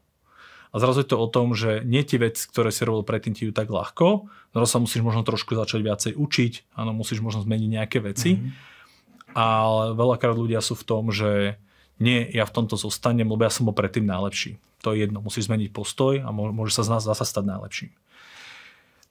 A 0.74 0.81
zrazu 0.81 1.05
je 1.05 1.10
to 1.13 1.17
o 1.22 1.31
tom, 1.31 1.55
že 1.55 1.86
nie 1.88 2.03
tie 2.03 2.19
veci, 2.19 2.51
ktoré 2.51 2.67
si 2.67 2.84
robil 2.84 3.07
predtým, 3.07 3.31
ti 3.31 3.48
ju 3.48 3.55
tak 3.55 3.72
ľahko. 3.72 4.27
Zrazu 4.51 4.69
sa 4.69 4.84
musíš 4.84 5.01
možno 5.07 5.24
trošku 5.24 5.55
začať 5.55 5.79
viacej 5.81 6.12
učiť. 6.19 6.53
Áno, 6.75 6.91
musíš 6.91 7.24
možno 7.24 7.48
zmeniť 7.48 7.69
nejaké 7.79 8.03
veci. 8.03 8.36
Mm-hmm. 8.36 9.38
Ale 9.39 9.95
veľakrát 9.95 10.36
ľudia 10.36 10.60
sú 10.60 10.75
v 10.75 10.84
tom, 10.84 11.15
že 11.15 11.55
nie, 12.01 12.27
ja 12.35 12.43
v 12.43 12.55
tomto 12.55 12.75
zostanem, 12.75 13.27
lebo 13.27 13.43
ja 13.43 13.51
som 13.51 13.63
bol 13.63 13.75
predtým 13.75 14.03
najlepší. 14.03 14.59
To 14.83 14.91
je 14.91 15.07
jedno, 15.07 15.23
musíš 15.23 15.47
zmeniť 15.47 15.71
postoj 15.71 16.21
a 16.21 16.29
môže 16.31 16.75
sa 16.75 16.83
z 16.83 16.91
nás 16.91 17.03
zase 17.07 17.23
stať 17.23 17.45
najlepším. 17.47 17.91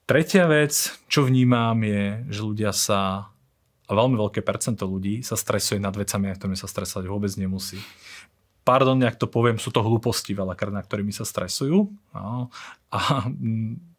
Tretia 0.05 0.45
vec, 0.45 0.93
čo 1.09 1.25
vnímam, 1.25 1.81
je, 1.81 2.29
že 2.29 2.41
ľudia 2.45 2.71
sa, 2.71 3.33
a 3.85 3.91
veľmi 3.91 4.13
veľké 4.21 4.45
percento 4.45 4.85
ľudí 4.85 5.25
sa 5.25 5.33
stresuje 5.33 5.81
nad 5.81 5.93
vecami, 5.97 6.29
na 6.29 6.37
ktorými 6.37 6.57
sa 6.57 6.69
stresovať 6.69 7.09
vôbec 7.09 7.33
nemusí. 7.41 7.81
Pardon, 8.65 8.97
ak 9.01 9.17
to 9.17 9.29
poviem, 9.29 9.57
sú 9.61 9.73
to 9.73 9.81
hlúposti 9.81 10.33
veľakrát, 10.33 10.73
na 10.73 10.81
ktorými 10.81 11.13
sa 11.13 11.25
stresujú. 11.25 11.89
No. 12.13 12.49
A 12.89 13.29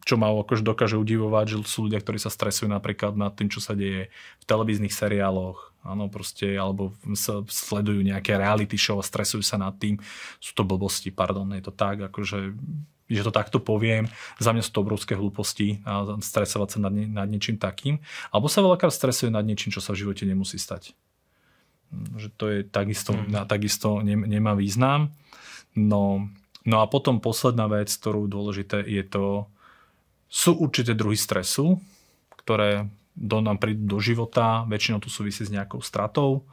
čo 0.07 0.15
ma 0.15 0.31
akože 0.31 0.63
dokáže 0.63 0.95
udivovať, 0.95 1.45
že 1.51 1.57
sú 1.67 1.91
ľudia, 1.91 1.99
ktorí 1.99 2.15
sa 2.15 2.31
stresujú 2.31 2.71
napríklad 2.71 3.19
nad 3.19 3.35
tým, 3.35 3.51
čo 3.51 3.59
sa 3.59 3.75
deje 3.75 4.07
v 4.39 4.43
televíznych 4.47 4.95
seriáloch, 4.95 5.75
áno, 5.83 6.07
proste, 6.07 6.55
alebo 6.55 6.95
sa 7.11 7.43
sledujú 7.43 7.99
nejaké 8.07 8.39
reality 8.39 8.79
show 8.79 8.95
a 8.95 9.03
stresujú 9.03 9.43
sa 9.43 9.59
nad 9.59 9.75
tým. 9.75 9.99
Sú 10.39 10.55
to 10.55 10.63
blbosti, 10.63 11.11
pardon, 11.11 11.51
je 11.51 11.59
to 11.59 11.75
tak, 11.75 12.07
akože 12.07 12.55
že 13.07 13.23
to 13.23 13.31
takto 13.31 13.63
poviem, 13.63 14.11
za 14.35 14.51
mňa 14.51 14.63
sú 14.67 14.71
to 14.75 14.83
obrovské 14.83 15.15
hlúposti 15.15 15.79
a 15.87 16.19
stresovať 16.19 16.75
sa 16.75 16.79
nad, 16.83 16.91
nie, 16.91 17.07
nad 17.07 17.27
niečím 17.27 17.55
takým. 17.55 18.03
Alebo 18.35 18.51
sa 18.51 18.59
veľakrát 18.59 18.91
stresuje 18.91 19.31
nad 19.31 19.47
niečím, 19.47 19.71
čo 19.71 19.79
sa 19.79 19.95
v 19.95 20.03
živote 20.03 20.27
nemusí 20.27 20.59
stať. 20.59 20.91
Že 22.19 22.27
to 22.35 22.45
je 22.51 22.59
takisto, 22.67 23.15
mm. 23.15 23.47
takisto 23.47 24.03
nemá 24.03 24.59
význam. 24.59 25.15
No, 25.71 26.27
no 26.67 26.83
a 26.83 26.85
potom 26.91 27.23
posledná 27.23 27.71
vec, 27.71 27.87
ktorú 27.87 28.27
dôležité 28.27 28.83
je 28.83 29.07
to, 29.07 29.47
sú 30.27 30.55
určité 30.59 30.91
druhy 30.91 31.15
stresu, 31.15 31.79
ktoré 32.43 32.87
do 33.17 33.41
nám 33.41 33.57
prídu 33.57 33.97
do 33.97 33.97
života, 33.97 34.61
väčšinou 34.69 35.01
tu 35.01 35.09
súvisí 35.09 35.41
s 35.41 35.49
nejakou 35.49 35.81
stratou 35.81 36.45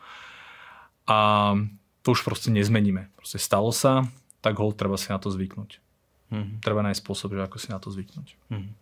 a 1.05 1.53
to 2.01 2.17
už 2.17 2.25
proste 2.25 2.49
nezmeníme. 2.49 3.13
Proste 3.21 3.37
stalo 3.37 3.69
sa, 3.69 4.09
tak 4.41 4.57
ho 4.57 4.73
treba 4.73 4.97
si 4.97 5.13
na 5.13 5.21
to 5.21 5.29
zvyknúť. 5.29 5.81
Mm-hmm. 6.33 6.57
Treba 6.65 6.81
nájsť 6.81 7.01
spôsob, 7.05 7.37
že 7.37 7.45
ako 7.45 7.57
si 7.61 7.69
na 7.69 7.79
to 7.81 7.93
zvyknúť. 7.93 8.29
Mm-hmm. 8.49 8.73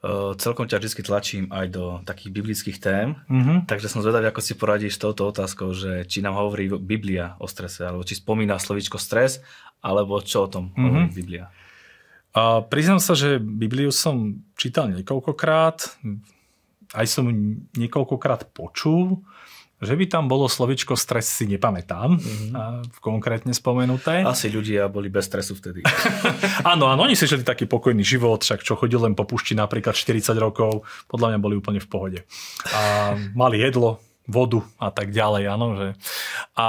Uh, 0.00 0.32
celkom 0.40 0.64
ťa 0.64 0.80
vždy 0.80 1.02
tlačím 1.04 1.44
aj 1.52 1.66
do 1.76 1.84
takých 2.08 2.30
biblických 2.32 2.78
tém, 2.80 3.20
mm-hmm. 3.28 3.68
takže 3.68 3.92
som 3.92 4.00
zvedavý, 4.00 4.32
ako 4.32 4.40
si 4.40 4.56
poradíš 4.56 4.96
s 4.96 5.02
touto 5.04 5.28
otázkou, 5.28 5.76
že 5.76 6.08
či 6.08 6.24
nám 6.24 6.40
hovorí 6.40 6.72
Biblia 6.72 7.36
o 7.36 7.44
strese, 7.44 7.84
alebo 7.84 8.02
či 8.02 8.16
spomína 8.16 8.56
slovičko 8.56 8.96
stres, 8.96 9.44
alebo 9.84 10.18
čo 10.24 10.48
o 10.48 10.50
tom 10.50 10.72
mm-hmm. 10.72 10.84
hovorí 10.88 11.06
Biblia. 11.12 11.52
Uh, 12.30 12.62
priznám 12.70 13.02
sa, 13.02 13.18
že 13.18 13.42
Bibliu 13.42 13.90
som 13.90 14.46
čítal 14.54 14.86
niekoľkokrát, 14.94 15.98
aj 16.94 17.06
som 17.06 17.26
niekoľkokrát 17.74 18.54
počul, 18.54 19.22
že 19.80 19.96
by 19.96 20.04
tam 20.12 20.28
bolo 20.28 20.44
slovičko 20.44 20.92
stres 20.92 21.24
si 21.24 21.48
nepamätám, 21.48 22.20
mm-hmm. 22.20 22.52
a 22.52 22.84
konkrétne 23.00 23.56
spomenuté. 23.56 24.20
Asi 24.28 24.52
ľudia 24.52 24.92
boli 24.92 25.08
bez 25.08 25.24
stresu 25.24 25.56
vtedy. 25.56 25.80
áno, 26.70 26.92
áno, 26.92 27.08
oni 27.08 27.16
si 27.16 27.24
žili 27.24 27.40
taký 27.40 27.64
pokojný 27.64 28.04
život, 28.04 28.44
však 28.44 28.60
čo 28.60 28.76
chodil 28.76 29.00
len 29.00 29.16
po 29.16 29.24
pušti 29.24 29.56
napríklad 29.56 29.96
40 29.96 30.36
rokov, 30.36 30.84
podľa 31.08 31.34
mňa 31.34 31.38
boli 31.40 31.54
úplne 31.56 31.80
v 31.80 31.88
pohode. 31.88 32.18
A 32.76 33.16
mali 33.32 33.64
jedlo, 33.64 34.04
vodu 34.28 34.60
a 34.76 34.92
tak 34.92 35.16
ďalej, 35.16 35.42
áno. 35.48 35.66
Že... 35.80 35.88
A 36.60 36.68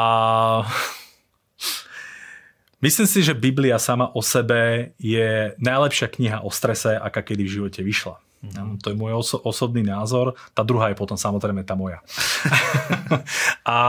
Myslím 2.81 3.05
si, 3.05 3.21
že 3.21 3.37
Biblia 3.37 3.77
sama 3.77 4.09
o 4.09 4.25
sebe 4.25 4.91
je 4.97 5.53
najlepšia 5.61 6.09
kniha 6.09 6.37
o 6.41 6.49
strese, 6.49 6.97
aká 6.97 7.21
kedy 7.21 7.45
v 7.45 7.53
živote 7.61 7.81
vyšla. 7.85 8.17
Mm. 8.41 8.81
To 8.81 8.89
je 8.89 8.97
môj 8.97 9.13
oso- 9.21 9.41
osobný 9.45 9.85
názor. 9.85 10.33
Tá 10.57 10.65
druhá 10.65 10.89
je 10.89 10.97
potom 10.97 11.13
samozrejme 11.13 11.61
tá 11.61 11.77
moja. 11.77 12.01
a 13.69 13.79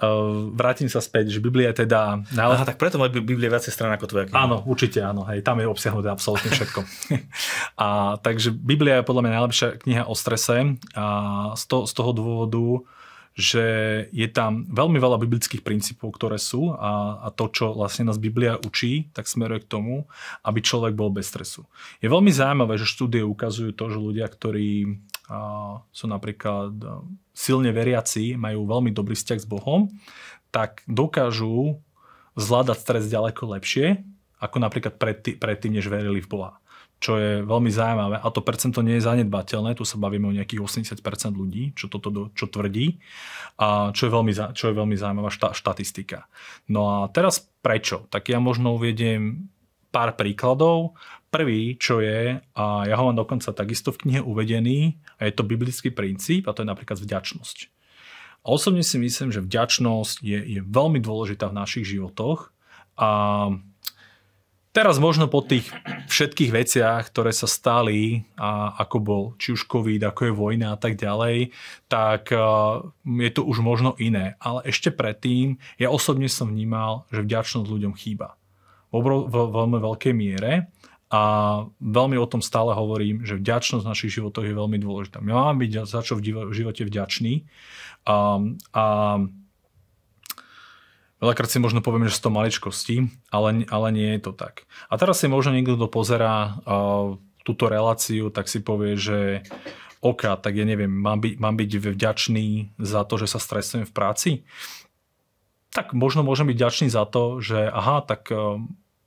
uh, 0.00 0.48
vrátim 0.56 0.88
sa 0.88 1.04
späť, 1.04 1.28
že 1.28 1.44
Biblia 1.44 1.68
je 1.76 1.84
teda... 1.84 2.24
Nále... 2.32 2.56
Aha, 2.56 2.64
tak 2.64 2.80
preto 2.80 2.96
má 2.96 3.12
Biblia 3.12 3.52
viacej 3.52 3.68
strán 3.68 3.92
ako 3.92 4.08
tvoja 4.08 4.24
kniha. 4.32 4.48
Áno, 4.48 4.64
určite 4.64 5.04
áno. 5.04 5.28
Hej, 5.28 5.44
tam 5.44 5.60
je 5.60 5.68
obsiahnuté 5.68 6.08
absolútne 6.08 6.48
všetko. 6.48 6.80
a, 7.84 8.16
takže 8.24 8.48
Biblia 8.56 9.04
je 9.04 9.08
podľa 9.12 9.22
mňa 9.28 9.32
najlepšia 9.36 9.68
kniha 9.84 10.04
o 10.08 10.14
strese 10.16 10.80
a 10.96 11.04
z, 11.52 11.62
to, 11.68 11.84
z 11.84 11.92
toho 11.92 12.10
dôvodu 12.16 12.64
že 13.38 13.64
je 14.10 14.28
tam 14.28 14.66
veľmi 14.68 14.98
veľa 14.98 15.16
biblických 15.22 15.62
princípov, 15.62 16.18
ktoré 16.18 16.36
sú 16.36 16.74
a, 16.74 17.22
a 17.24 17.28
to, 17.30 17.48
čo 17.48 17.72
vlastne 17.72 18.10
nás 18.10 18.18
Biblia 18.18 18.58
učí, 18.58 19.08
tak 19.14 19.30
smeruje 19.30 19.64
k 19.64 19.70
tomu, 19.70 19.94
aby 20.42 20.58
človek 20.60 20.98
bol 20.98 21.14
bez 21.14 21.30
stresu. 21.30 21.64
Je 22.02 22.10
veľmi 22.10 22.28
zaujímavé, 22.28 22.76
že 22.76 22.90
štúdie 22.90 23.22
ukazujú 23.22 23.72
to, 23.72 23.84
že 23.88 23.98
ľudia, 24.02 24.26
ktorí 24.26 25.00
a, 25.30 25.80
sú 25.94 26.04
napríklad 26.10 26.74
silne 27.32 27.70
veriaci, 27.72 28.36
majú 28.36 28.68
veľmi 28.68 28.92
dobrý 28.92 29.16
vzťah 29.16 29.38
s 29.40 29.48
Bohom, 29.48 29.88
tak 30.52 30.84
dokážu 30.90 31.80
zvládať 32.34 32.76
stres 32.76 33.04
ďaleko 33.08 33.56
lepšie, 33.56 34.04
ako 34.42 34.56
napríklad 34.58 35.00
predtým, 35.00 35.36
predtým 35.40 35.72
než 35.78 35.88
verili 35.88 36.20
v 36.20 36.28
Boha 36.28 36.59
čo 37.00 37.16
je 37.16 37.40
veľmi 37.40 37.72
zaujímavé. 37.72 38.20
A 38.20 38.28
to 38.28 38.44
percento 38.44 38.84
nie 38.84 39.00
je 39.00 39.08
zanedbateľné, 39.08 39.72
tu 39.72 39.88
sa 39.88 39.96
bavíme 39.96 40.28
o 40.28 40.36
nejakých 40.36 40.60
80% 40.60 41.00
ľudí, 41.32 41.72
čo 41.72 41.88
toto 41.88 42.12
do, 42.12 42.22
čo 42.36 42.46
tvrdí, 42.46 43.00
a 43.56 43.90
čo 43.96 44.06
je 44.06 44.12
veľmi, 44.12 44.32
čo 44.52 44.64
je 44.68 44.74
veľmi 44.76 44.96
zaujímavá 45.00 45.32
šta, 45.32 45.56
štatistika. 45.56 46.28
No 46.68 47.02
a 47.02 47.08
teraz 47.08 47.40
prečo? 47.64 48.04
Tak 48.12 48.28
ja 48.28 48.36
možno 48.36 48.76
uvediem 48.76 49.48
pár 49.88 50.14
príkladov. 50.14 50.94
Prvý, 51.30 51.78
čo 51.78 52.02
je, 52.02 52.42
a 52.42 52.64
ja 52.84 52.94
ho 52.98 53.06
mám 53.06 53.14
dokonca 53.14 53.54
takisto 53.54 53.94
v 53.94 54.02
knihe 54.06 54.20
uvedený, 54.20 54.98
a 55.22 55.30
je 55.30 55.32
to 55.32 55.46
biblický 55.46 55.94
princíp, 55.94 56.50
a 56.50 56.54
to 56.54 56.66
je 56.66 56.68
napríklad 56.68 56.98
vďačnosť. 56.98 57.70
A 58.42 58.46
osobne 58.50 58.82
si 58.82 58.98
myslím, 58.98 59.30
že 59.30 59.44
vďačnosť 59.44 60.26
je, 60.26 60.38
je 60.58 60.60
veľmi 60.64 60.98
dôležitá 60.98 61.46
v 61.52 61.58
našich 61.60 61.86
životoch 61.86 62.50
a 62.98 63.10
Teraz 64.70 65.02
možno 65.02 65.26
po 65.26 65.42
tých 65.42 65.66
všetkých 66.06 66.54
veciach, 66.54 67.10
ktoré 67.10 67.34
sa 67.34 67.50
stali, 67.50 68.22
a 68.38 68.78
ako 68.78 68.96
bol 69.02 69.22
či 69.34 69.58
už 69.58 69.66
COVID, 69.66 69.98
ako 70.06 70.30
je 70.30 70.32
vojna 70.32 70.68
a 70.74 70.78
tak 70.78 70.94
ďalej, 70.94 71.50
tak 71.90 72.30
je 73.02 73.30
to 73.34 73.42
už 73.42 73.58
možno 73.66 73.98
iné. 73.98 74.38
Ale 74.38 74.62
ešte 74.62 74.94
predtým, 74.94 75.58
ja 75.74 75.90
osobne 75.90 76.30
som 76.30 76.54
vnímal, 76.54 77.02
že 77.10 77.26
vďačnosť 77.26 77.66
ľuďom 77.66 77.98
chýba. 77.98 78.38
V, 78.94 79.02
obro, 79.02 79.26
v 79.26 79.34
veľmi 79.50 79.78
veľkej 79.82 80.14
miere. 80.14 80.70
A 81.10 81.22
veľmi 81.82 82.14
o 82.22 82.30
tom 82.30 82.38
stále 82.38 82.70
hovorím, 82.70 83.26
že 83.26 83.34
vďačnosť 83.34 83.82
v 83.82 83.90
našich 83.90 84.14
životoch 84.14 84.46
je 84.46 84.54
veľmi 84.54 84.78
dôležitá. 84.78 85.18
My 85.18 85.34
máme 85.34 85.66
byť 85.66 85.82
za 85.82 86.06
čo 86.06 86.14
v 86.22 86.54
živote 86.54 86.86
vďační. 86.86 87.42
A, 88.06 88.38
a 88.70 88.84
Veľakrát 91.20 91.52
si 91.52 91.60
možno 91.60 91.84
povieme, 91.84 92.08
že 92.08 92.16
sú 92.16 92.28
to 92.28 92.36
maličkosti, 92.36 93.12
ale, 93.28 93.68
ale 93.68 93.86
nie 93.92 94.16
je 94.16 94.20
to 94.24 94.32
tak. 94.32 94.64
A 94.88 94.96
teraz 94.96 95.20
si 95.20 95.28
možno 95.28 95.52
niekto, 95.52 95.76
kto 95.76 95.92
pozera 95.92 96.56
uh, 96.64 97.20
túto 97.44 97.68
reláciu, 97.68 98.32
tak 98.32 98.48
si 98.48 98.64
povie, 98.64 98.96
že 98.96 99.44
OK, 100.00 100.24
tak 100.40 100.56
ja 100.56 100.64
neviem, 100.64 100.88
mám 100.88 101.20
byť, 101.20 101.34
mám 101.36 101.60
byť 101.60 101.70
vďačný 101.92 102.72
za 102.80 103.04
to, 103.04 103.20
že 103.20 103.28
sa 103.28 103.36
stresujem 103.36 103.84
v 103.84 103.92
práci? 103.92 104.30
Tak 105.76 105.92
možno 105.92 106.24
môžem 106.24 106.48
byť 106.48 106.56
vďačný 106.56 106.88
za 106.88 107.04
to, 107.04 107.44
že 107.44 107.68
aha, 107.68 108.00
tak 108.00 108.32
uh, 108.32 108.56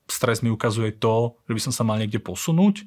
stres 0.05 0.45
mi 0.45 0.53
ukazuje 0.53 0.93
to, 0.93 1.41
že 1.49 1.53
by 1.57 1.61
som 1.65 1.73
sa 1.73 1.81
mal 1.81 1.97
niekde 1.97 2.21
posunúť. 2.21 2.85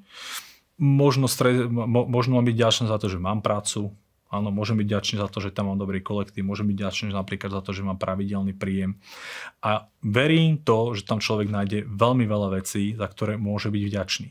Možno, 0.79 1.27
stres, 1.27 1.67
mo, 1.67 2.07
možno 2.07 2.39
mám 2.39 2.47
byť 2.47 2.57
vďačný 2.57 2.85
za 2.87 2.99
to, 3.03 3.11
že 3.11 3.19
mám 3.19 3.43
prácu, 3.43 3.91
Áno, 4.27 4.51
môžem 4.51 4.75
byť 4.83 4.89
ďačný 4.91 5.17
za 5.23 5.31
to, 5.31 5.39
že 5.39 5.55
tam 5.55 5.71
mám 5.71 5.79
dobrý 5.79 6.03
kolektív, 6.03 6.43
môžem 6.43 6.67
byť 6.67 6.79
ďačný 6.83 7.09
napríklad 7.15 7.55
za 7.55 7.63
to, 7.63 7.71
že 7.71 7.87
mám 7.87 7.95
pravidelný 7.95 8.59
príjem. 8.59 8.99
A 9.63 9.87
verím 10.03 10.59
to, 10.59 10.99
že 10.99 11.07
tam 11.07 11.23
človek 11.23 11.47
nájde 11.47 11.87
veľmi 11.87 12.27
veľa 12.27 12.59
vecí, 12.59 12.99
za 12.99 13.07
ktoré 13.07 13.39
môže 13.39 13.71
byť 13.71 13.83
vďačný. 13.87 14.29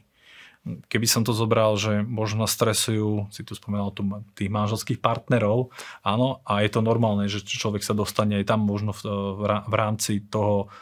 Keby 0.66 1.06
som 1.06 1.22
to 1.22 1.30
zobral, 1.30 1.78
že 1.78 2.02
možno 2.02 2.50
stresujú, 2.50 3.30
si 3.30 3.46
tu 3.46 3.54
spomenal 3.54 3.94
tu 3.94 4.02
tých 4.34 4.50
manželských 4.50 4.98
partnerov, 4.98 5.70
áno, 6.02 6.42
a 6.42 6.66
je 6.66 6.74
to 6.74 6.82
normálne, 6.82 7.30
že 7.30 7.46
človek 7.46 7.86
sa 7.86 7.94
dostane 7.94 8.42
aj 8.42 8.50
tam 8.50 8.66
možno 8.66 8.92
v, 8.92 9.02
v 9.46 9.74
rámci 9.78 10.26
toho 10.26 10.74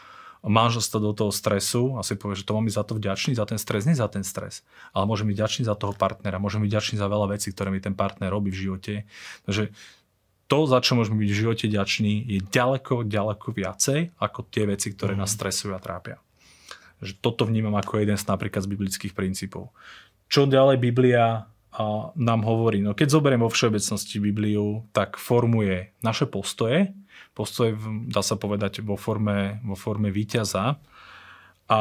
manželstvo 0.44 1.00
do 1.00 1.12
toho 1.16 1.32
stresu 1.32 1.96
a 1.96 2.04
si 2.04 2.20
povie, 2.20 2.36
že 2.36 2.44
to 2.44 2.52
mám 2.52 2.68
byť 2.68 2.76
za 2.76 2.84
to 2.84 2.94
vďačný, 3.00 3.32
za 3.40 3.48
ten 3.48 3.56
stres, 3.56 3.88
nie 3.88 3.96
za 3.96 4.12
ten 4.12 4.28
stres, 4.28 4.68
ale 4.92 5.08
môžem 5.08 5.32
byť 5.32 5.38
vďačný 5.40 5.64
za 5.64 5.76
toho 5.80 5.96
partnera, 5.96 6.36
môžem 6.36 6.60
byť 6.68 6.72
vďačný 6.72 6.96
za 7.00 7.08
veľa 7.08 7.28
vecí, 7.32 7.48
ktoré 7.56 7.72
mi 7.72 7.80
ten 7.80 7.96
partner 7.96 8.28
robí 8.28 8.52
v 8.52 8.68
živote. 8.68 8.94
Takže 9.48 9.72
to, 10.52 10.58
za 10.68 10.84
čo 10.84 11.00
môžeme 11.00 11.24
byť 11.24 11.32
v 11.32 11.40
živote 11.48 11.66
vďační, 11.72 12.14
je 12.28 12.40
ďaleko, 12.44 13.08
ďaleko 13.08 13.48
viacej 13.56 14.00
ako 14.20 14.40
tie 14.52 14.68
veci, 14.68 14.92
ktoré 14.92 15.16
nás 15.16 15.32
mhm. 15.32 15.38
stresujú 15.40 15.72
a 15.74 15.80
trápia. 15.80 16.20
Že 17.00 17.20
toto 17.24 17.48
vnímam 17.48 17.76
ako 17.80 18.04
jeden 18.04 18.20
z 18.20 18.28
napríklad 18.28 18.64
z 18.64 18.72
biblických 18.72 19.14
princípov. 19.16 19.72
Čo 20.28 20.48
ďalej 20.48 20.80
Biblia 20.80 21.48
a 21.74 22.14
nám 22.14 22.46
hovorí, 22.46 22.86
no 22.86 22.94
keď 22.94 23.18
zoberiem 23.18 23.42
vo 23.42 23.50
všeobecnosti 23.50 24.22
Bibliu, 24.22 24.86
tak 24.94 25.18
formuje 25.18 25.90
naše 26.06 26.30
postoje, 26.30 26.94
postoje 27.32 27.80
dá 28.12 28.20
sa 28.20 28.36
povedať 28.36 28.84
vo 28.84 29.00
forme, 29.00 29.64
vo 29.64 29.80
forme 29.80 30.12
víťaza. 30.12 30.84
A 31.72 31.80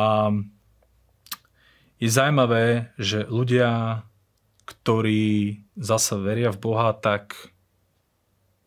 je 2.02 2.08
zaujímavé, 2.10 2.94
že 2.98 3.26
ľudia, 3.26 4.02
ktorí 4.66 5.62
zase 5.74 6.18
veria 6.18 6.50
v 6.54 6.58
Boha, 6.58 6.94
tak 6.94 7.52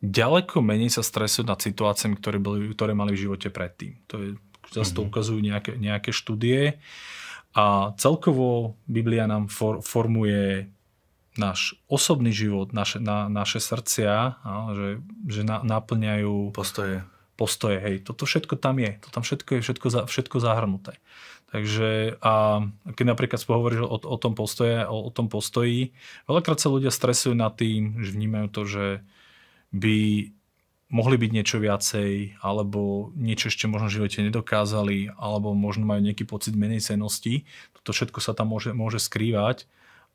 ďaleko 0.04 0.62
menej 0.62 0.94
sa 0.94 1.04
stresujú 1.04 1.48
nad 1.48 1.60
situáciami, 1.60 2.16
ktoré, 2.20 2.38
boli, 2.40 2.72
ktoré 2.72 2.96
mali 2.96 3.16
v 3.16 3.28
živote 3.28 3.52
predtým. 3.52 4.00
To 4.08 4.16
je, 4.22 4.30
zase 4.72 4.96
to 4.96 5.04
mhm. 5.04 5.08
ukazujú 5.12 5.40
nejaké, 5.42 5.72
nejaké 5.76 6.12
štúdie. 6.16 6.80
A 7.56 7.96
celkovo 7.96 8.76
Biblia 8.84 9.28
nám 9.32 9.48
for, 9.48 9.80
formuje 9.80 10.75
náš 11.36 11.76
osobný 11.92 12.32
život, 12.32 12.72
naše, 12.72 13.00
na, 13.00 13.28
naše 13.28 13.60
srdcia, 13.60 14.40
že, 14.76 14.90
že 15.28 15.42
na, 15.44 15.62
naplňajú 15.62 16.56
postoje. 16.56 17.04
postoje. 17.36 17.78
Hej, 17.80 17.96
toto 18.08 18.24
všetko 18.28 18.56
tam 18.56 18.80
je. 18.80 18.98
To 19.04 19.08
tam 19.12 19.24
všetko 19.24 19.50
je 19.60 19.62
všetko, 19.62 19.88
za, 19.92 20.02
všetko 20.08 20.38
zahrnuté. 20.40 21.00
Takže 21.52 22.20
a 22.20 22.66
keď 22.96 23.06
napríklad 23.16 23.40
hovoríš 23.40 23.86
o, 23.86 23.96
o 23.96 24.18
tom 24.20 24.36
postoje, 24.36 24.84
o, 24.84 25.08
o 25.08 25.12
tom 25.14 25.32
postoji, 25.32 25.96
veľakrát 26.28 26.60
sa 26.60 26.68
ľudia 26.68 26.92
stresujú 26.92 27.38
nad 27.38 27.56
tým, 27.56 28.04
že 28.04 28.12
vnímajú 28.12 28.48
to, 28.52 28.62
že 28.66 28.86
by 29.72 29.98
mohli 30.92 31.16
byť 31.18 31.32
niečo 31.32 31.58
viacej, 31.60 32.40
alebo 32.40 33.12
niečo 33.18 33.50
ešte 33.50 33.66
možno 33.68 33.90
v 33.90 33.96
živote 34.00 34.20
nedokázali, 34.24 35.18
alebo 35.18 35.52
možno 35.52 35.84
majú 35.84 36.00
nejaký 36.00 36.24
pocit 36.30 36.54
menej 36.56 36.84
cenosti. 36.84 37.44
Toto 37.82 37.92
všetko 37.92 38.20
sa 38.22 38.38
tam 38.38 38.54
môže, 38.54 38.72
môže 38.72 39.02
skrývať 39.02 39.66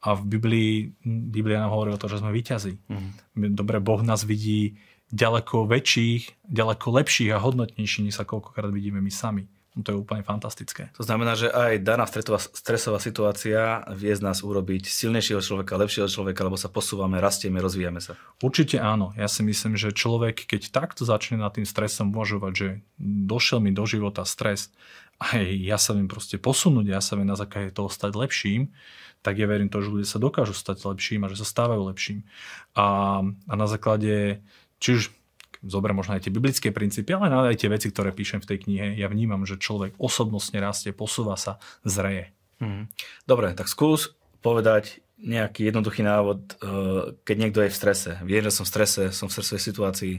a 0.01 0.17
v 0.17 0.23
Biblii, 0.25 0.73
Biblia 1.05 1.61
nám 1.61 1.77
hovorí 1.77 1.93
o 1.93 2.01
to, 2.01 2.09
že 2.09 2.25
sme 2.25 2.33
vyťazí. 2.33 2.81
Mm. 2.89 3.53
Dobre, 3.53 3.85
Boh 3.85 4.01
nás 4.01 4.25
vidí 4.25 4.81
ďaleko 5.13 5.69
väčších, 5.69 6.49
ďaleko 6.49 6.87
lepších 6.89 7.31
a 7.37 7.43
hodnotnejších, 7.43 8.09
než 8.09 8.17
sa 8.17 8.25
koľkokrát 8.25 8.73
vidíme 8.73 9.05
my 9.05 9.13
sami. 9.13 9.45
No 9.71 9.87
to 9.87 9.95
je 9.95 10.03
úplne 10.03 10.27
fantastické. 10.27 10.91
To 10.99 11.07
znamená, 11.07 11.39
že 11.39 11.47
aj 11.47 11.87
daná 11.87 12.03
stresová, 12.03 12.43
stresová 12.43 12.99
situácia 12.99 13.87
vie 13.95 14.11
z 14.11 14.19
nás 14.19 14.43
urobiť 14.43 14.91
silnejšieho 14.91 15.39
človeka, 15.39 15.79
lepšieho 15.79 16.11
človeka, 16.11 16.43
lebo 16.43 16.59
sa 16.59 16.67
posúvame, 16.67 17.23
rastieme, 17.23 17.63
rozvíjame 17.63 18.03
sa. 18.03 18.19
Určite 18.43 18.83
áno. 18.83 19.15
Ja 19.15 19.31
si 19.31 19.47
myslím, 19.47 19.79
že 19.79 19.95
človek, 19.95 20.43
keď 20.43 20.75
takto 20.75 21.07
začne 21.07 21.39
nad 21.39 21.55
tým 21.55 21.63
stresom 21.63 22.11
uvažovať, 22.11 22.53
že 22.53 22.69
došiel 22.99 23.63
mi 23.63 23.71
do 23.71 23.87
života 23.87 24.27
stres, 24.27 24.75
aj 25.23 25.47
ja 25.47 25.79
sa 25.79 25.95
viem 25.95 26.11
proste 26.11 26.35
posunúť, 26.41 26.87
ja 26.91 26.99
sa 26.99 27.15
viem 27.15 27.31
na 27.31 27.39
základe 27.39 27.71
toho 27.71 27.93
stať 27.93 28.19
lepším, 28.19 28.75
tak 29.20 29.37
ja 29.37 29.46
verím 29.46 29.68
to, 29.68 29.85
že 29.85 29.92
ľudia 29.92 30.09
sa 30.09 30.18
dokážu 30.22 30.56
stať 30.56 30.85
lepším 30.85 31.24
a 31.24 31.30
že 31.30 31.44
sa 31.44 31.46
stávajú 31.46 31.83
lepším. 31.92 32.24
A, 32.72 33.20
a 33.24 33.52
na 33.54 33.66
základe, 33.68 34.40
či 34.80 34.88
už 34.96 35.02
zoberiem 35.61 36.00
možno 36.00 36.16
aj 36.16 36.24
tie 36.24 36.33
biblické 36.33 36.68
princípy, 36.72 37.12
ale 37.12 37.52
aj 37.52 37.61
tie 37.61 37.68
veci, 37.68 37.92
ktoré 37.92 38.16
píšem 38.16 38.40
v 38.40 38.48
tej 38.48 38.59
knihe, 38.64 38.87
ja 38.96 39.12
vnímam, 39.12 39.44
že 39.44 39.61
človek 39.61 39.92
osobnostne 40.00 40.56
rastie, 40.61 40.96
posúva 40.96 41.37
sa, 41.37 41.61
zreje. 41.85 42.33
Hmm. 42.61 42.88
Dobre, 43.28 43.52
tak 43.52 43.68
skús 43.68 44.16
povedať 44.40 45.04
nejaký 45.20 45.68
jednoduchý 45.68 46.00
návod, 46.00 46.40
eh, 46.40 47.12
keď 47.28 47.37
niekto 47.37 47.61
je 47.64 47.72
v 47.72 47.76
strese. 47.76 48.11
Vie, 48.24 48.40
že 48.40 48.52
som 48.52 48.64
v 48.64 48.72
strese, 48.72 49.02
som 49.12 49.28
v 49.28 49.35
stresovej 49.37 49.62
situácii. 49.62 50.14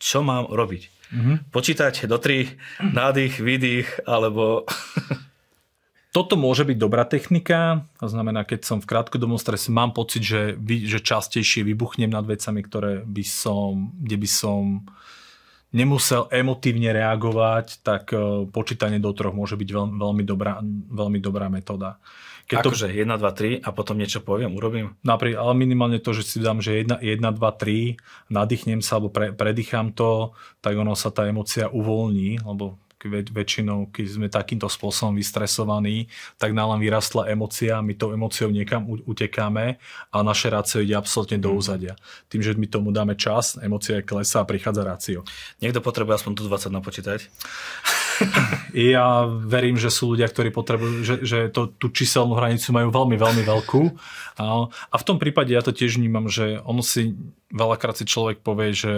Čo 0.00 0.26
mám 0.26 0.50
robiť? 0.50 0.82
Mm-hmm. 1.12 1.36
Počítať 1.52 2.08
do 2.08 2.16
tri, 2.16 2.56
nádych, 2.80 3.38
výdych, 3.38 4.06
alebo... 4.08 4.64
Toto 6.10 6.34
môže 6.34 6.66
byť 6.66 6.74
dobrá 6.74 7.06
technika, 7.06 7.86
to 8.02 8.10
znamená, 8.10 8.42
keď 8.42 8.66
som 8.66 8.78
v 8.82 8.90
krátkodobom 8.90 9.38
strese, 9.38 9.70
mám 9.70 9.94
pocit, 9.94 10.26
že, 10.26 10.58
že 10.58 10.98
častejšie 10.98 11.62
vybuchnem 11.62 12.10
nad 12.10 12.26
vecami, 12.26 12.66
ktoré 12.66 13.06
by 13.06 13.22
som, 13.22 13.94
kde 13.94 14.18
by 14.18 14.28
som 14.28 14.82
nemusel 15.70 16.26
emotívne 16.34 16.90
reagovať, 16.90 17.86
tak 17.86 18.10
e, 18.10 18.46
počítanie 18.50 18.98
do 18.98 19.14
troch 19.14 19.30
môže 19.30 19.54
byť 19.54 19.70
veľmi, 19.70 19.94
veľmi, 20.02 20.22
dobrá, 20.26 20.58
veľmi 20.90 21.18
dobrá 21.22 21.46
metóda. 21.46 22.02
Keď 22.50 22.58
akože 22.58 22.86
to... 22.90 23.06
1, 23.06 23.62
2, 23.62 23.62
3 23.62 23.66
a 23.66 23.68
potom 23.70 23.94
niečo 23.94 24.18
poviem, 24.18 24.50
urobím? 24.58 24.98
Napríklad, 25.06 25.38
ale 25.38 25.54
minimálne 25.54 26.02
to, 26.02 26.10
že 26.10 26.26
si 26.26 26.42
dám, 26.42 26.58
že 26.58 26.82
1, 26.82 26.98
1 26.98 27.22
2, 27.22 27.38
3, 27.38 28.34
nadýchnem 28.34 28.82
sa 28.82 28.98
alebo 28.98 29.14
pre, 29.14 29.30
predýcham 29.30 29.94
to, 29.94 30.34
tak 30.58 30.74
ono 30.74 30.98
sa 30.98 31.14
tá 31.14 31.30
emocia 31.30 31.70
uvoľní, 31.70 32.42
lebo 32.42 32.82
väčšinou, 33.08 33.88
keď 33.88 34.06
sme 34.08 34.26
takýmto 34.28 34.68
spôsobom 34.68 35.16
vystresovaní, 35.16 36.10
tak 36.36 36.52
nám 36.52 36.76
len 36.76 36.80
vyrastla 36.84 37.32
emocia, 37.32 37.80
my 37.80 37.96
tou 37.96 38.12
emociou 38.12 38.52
niekam 38.52 38.84
utekáme 38.84 39.80
a 40.12 40.16
naše 40.20 40.52
rácio 40.52 40.84
ide 40.84 40.92
absolútne 40.92 41.40
do 41.40 41.54
mhm. 41.54 41.56
úzadia. 41.56 41.94
Tým, 42.28 42.44
že 42.44 42.52
my 42.58 42.66
tomu 42.68 42.92
dáme 42.92 43.16
čas, 43.16 43.56
emocia 43.60 44.04
klesá 44.04 44.44
a 44.44 44.48
prichádza 44.48 44.82
rácio. 44.84 45.20
Niekto 45.62 45.80
potrebuje 45.80 46.20
aspoň 46.20 46.32
tu 46.36 46.42
20 46.48 46.72
napočítať? 46.72 47.20
ja 48.94 49.26
verím, 49.26 49.76
že 49.80 49.90
sú 49.90 50.14
ľudia, 50.14 50.28
ktorí 50.28 50.52
potrebujú, 50.54 50.94
že, 51.02 51.16
že 51.24 51.38
to, 51.50 51.70
tú 51.70 51.90
číselnú 51.90 52.36
hranicu 52.36 52.70
majú 52.70 52.88
veľmi, 52.92 53.16
veľmi 53.16 53.42
veľkú. 53.44 53.82
A, 54.40 54.70
v 54.70 55.06
tom 55.06 55.16
prípade 55.18 55.52
ja 55.52 55.64
to 55.64 55.74
tiež 55.74 55.98
vnímam, 55.98 56.28
že 56.30 56.60
ono 56.62 56.84
si 56.84 57.16
veľakrát 57.50 57.98
si 57.98 58.06
človek 58.06 58.46
povie, 58.46 58.70
že 58.70 58.94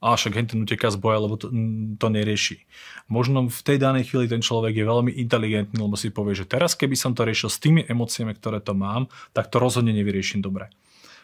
a 0.00 0.16
však 0.16 0.48
ten 0.48 0.64
uteká 0.64 0.88
z 0.88 0.96
boja, 0.96 1.20
lebo 1.20 1.36
to, 1.36 1.52
to 2.00 2.06
nerieši. 2.08 2.64
Možno 3.12 3.52
v 3.52 3.60
tej 3.60 3.76
danej 3.76 4.08
chvíli 4.08 4.30
ten 4.30 4.40
človek 4.40 4.72
je 4.72 4.88
veľmi 4.88 5.12
inteligentný, 5.20 5.76
lebo 5.76 6.00
si 6.00 6.08
povie, 6.08 6.32
že 6.32 6.48
teraz 6.48 6.72
keby 6.72 6.96
som 6.96 7.12
to 7.12 7.28
riešil 7.28 7.52
s 7.52 7.60
tými 7.60 7.84
emóciami, 7.84 8.32
ktoré 8.32 8.64
to 8.64 8.72
mám, 8.72 9.12
tak 9.36 9.52
to 9.52 9.60
rozhodne 9.60 9.92
nevyrieším 9.92 10.40
dobre. 10.40 10.72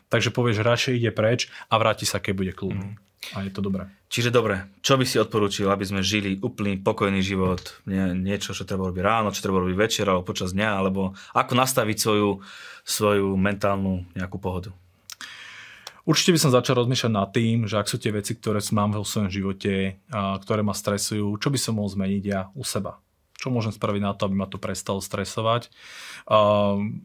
Takže 0.07 0.31
povie, 0.31 0.55
že 0.55 0.63
radšej 0.63 0.93
ide 1.03 1.11
preč 1.11 1.51
a 1.67 1.81
vráti 1.81 2.07
sa, 2.07 2.23
keď 2.23 2.33
bude 2.37 2.53
kľudný. 2.55 2.95
Mm. 2.95 3.06
A 3.35 3.43
je 3.43 3.51
to 3.51 3.65
dobré. 3.65 3.91
Čiže 4.07 4.31
dobre, 4.31 4.71
čo 4.87 4.95
by 4.95 5.03
si 5.03 5.19
odporúčil, 5.19 5.67
aby 5.67 5.83
sme 5.83 5.99
žili 5.99 6.39
úplný 6.39 6.79
pokojný 6.79 7.19
život? 7.27 7.83
Nie, 7.91 8.15
niečo, 8.15 8.55
čo 8.55 8.63
treba 8.63 8.87
robiť 8.87 9.03
ráno, 9.03 9.35
čo 9.35 9.43
treba 9.43 9.59
robiť 9.59 9.75
večer 9.75 10.07
alebo 10.07 10.23
počas 10.23 10.55
dňa, 10.55 10.71
alebo 10.79 11.19
ako 11.35 11.53
nastaviť 11.59 11.97
svoju, 11.99 12.39
svoju 12.87 13.35
mentálnu 13.35 14.07
nejakú 14.15 14.39
pohodu? 14.39 14.71
Určite 16.07 16.39
by 16.39 16.41
som 16.47 16.55
začal 16.55 16.79
rozmýšľať 16.79 17.13
nad 17.13 17.35
tým, 17.35 17.67
že 17.67 17.83
ak 17.83 17.91
sú 17.91 17.99
tie 17.99 18.15
veci, 18.15 18.39
ktoré 18.39 18.63
mám 18.71 18.95
vo 18.95 19.03
svojom 19.03 19.27
živote, 19.27 19.99
a 20.15 20.39
ktoré 20.39 20.63
ma 20.63 20.71
stresujú, 20.71 21.35
čo 21.43 21.51
by 21.51 21.59
som 21.59 21.83
mohol 21.83 21.91
zmeniť 21.91 22.23
ja 22.23 22.47
u 22.55 22.63
seba. 22.63 23.03
Čo 23.47 23.55
môžem 23.55 23.71
spraviť 23.71 24.03
na 24.03 24.11
to, 24.11 24.27
aby 24.27 24.35
ma 24.35 24.51
to 24.51 24.59
prestalo 24.59 24.99
stresovať. 24.99 25.71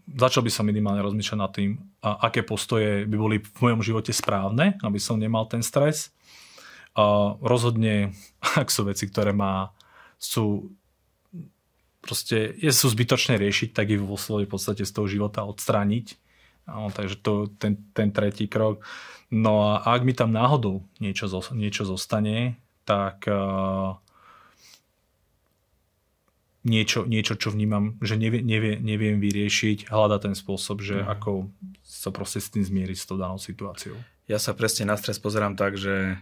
Začal 0.10 0.42
by 0.42 0.50
som 0.50 0.66
minimálne 0.66 1.06
rozmýšľať 1.06 1.38
nad 1.38 1.54
tým, 1.54 1.78
aké 2.02 2.42
postoje 2.42 3.06
by 3.06 3.14
boli 3.14 3.38
v 3.46 3.60
mojom 3.62 3.86
živote 3.86 4.10
správne, 4.10 4.82
aby 4.82 4.98
som 4.98 5.22
nemal 5.22 5.46
ten 5.46 5.62
stres. 5.62 6.10
Rozhodne, 7.46 8.18
ak 8.58 8.74
sú 8.74 8.90
veci, 8.90 9.06
ktoré 9.06 9.38
má, 9.38 9.70
sú 10.18 10.74
proste, 12.02 12.58
sú 12.74 12.90
zbytočné 12.90 13.38
riešiť, 13.38 13.78
tak 13.78 13.94
ich 13.94 14.02
vo 14.02 14.18
svojej 14.18 14.50
podstate 14.50 14.82
z 14.82 14.92
toho 14.98 15.06
života 15.06 15.46
odstrániť 15.46 16.18
No, 16.72 16.94
takže 16.94 17.18
to 17.20 17.50
ten, 17.58 17.78
ten 17.92 18.14
tretí 18.14 18.46
krok. 18.46 18.86
No 19.32 19.76
a 19.76 19.82
ak 19.82 20.08
mi 20.08 20.14
tam 20.14 20.36
náhodou 20.36 20.86
niečo, 21.02 21.28
niečo 21.56 21.88
zostane, 21.88 22.60
tak 22.86 23.26
uh, 23.26 23.98
niečo, 26.62 27.06
niečo, 27.10 27.34
čo 27.38 27.50
vnímam, 27.50 27.98
že 28.02 28.18
nevie, 28.18 28.42
nevie, 28.46 28.78
neviem 28.78 29.18
vyriešiť, 29.18 29.90
hľada 29.90 30.22
ten 30.22 30.34
spôsob, 30.38 30.82
že 30.86 31.02
mm. 31.02 31.08
ako 31.10 31.50
sa 31.82 32.10
proste 32.14 32.38
s 32.38 32.54
tým 32.54 32.62
zmieriť 32.62 32.98
s 32.98 33.08
tou 33.10 33.18
danou 33.18 33.42
situáciou. 33.42 33.98
Ja 34.30 34.38
sa 34.38 34.54
presne 34.54 34.88
na 34.88 34.96
stres 34.96 35.18
pozerám 35.18 35.58
tak, 35.58 35.76
že 35.76 36.22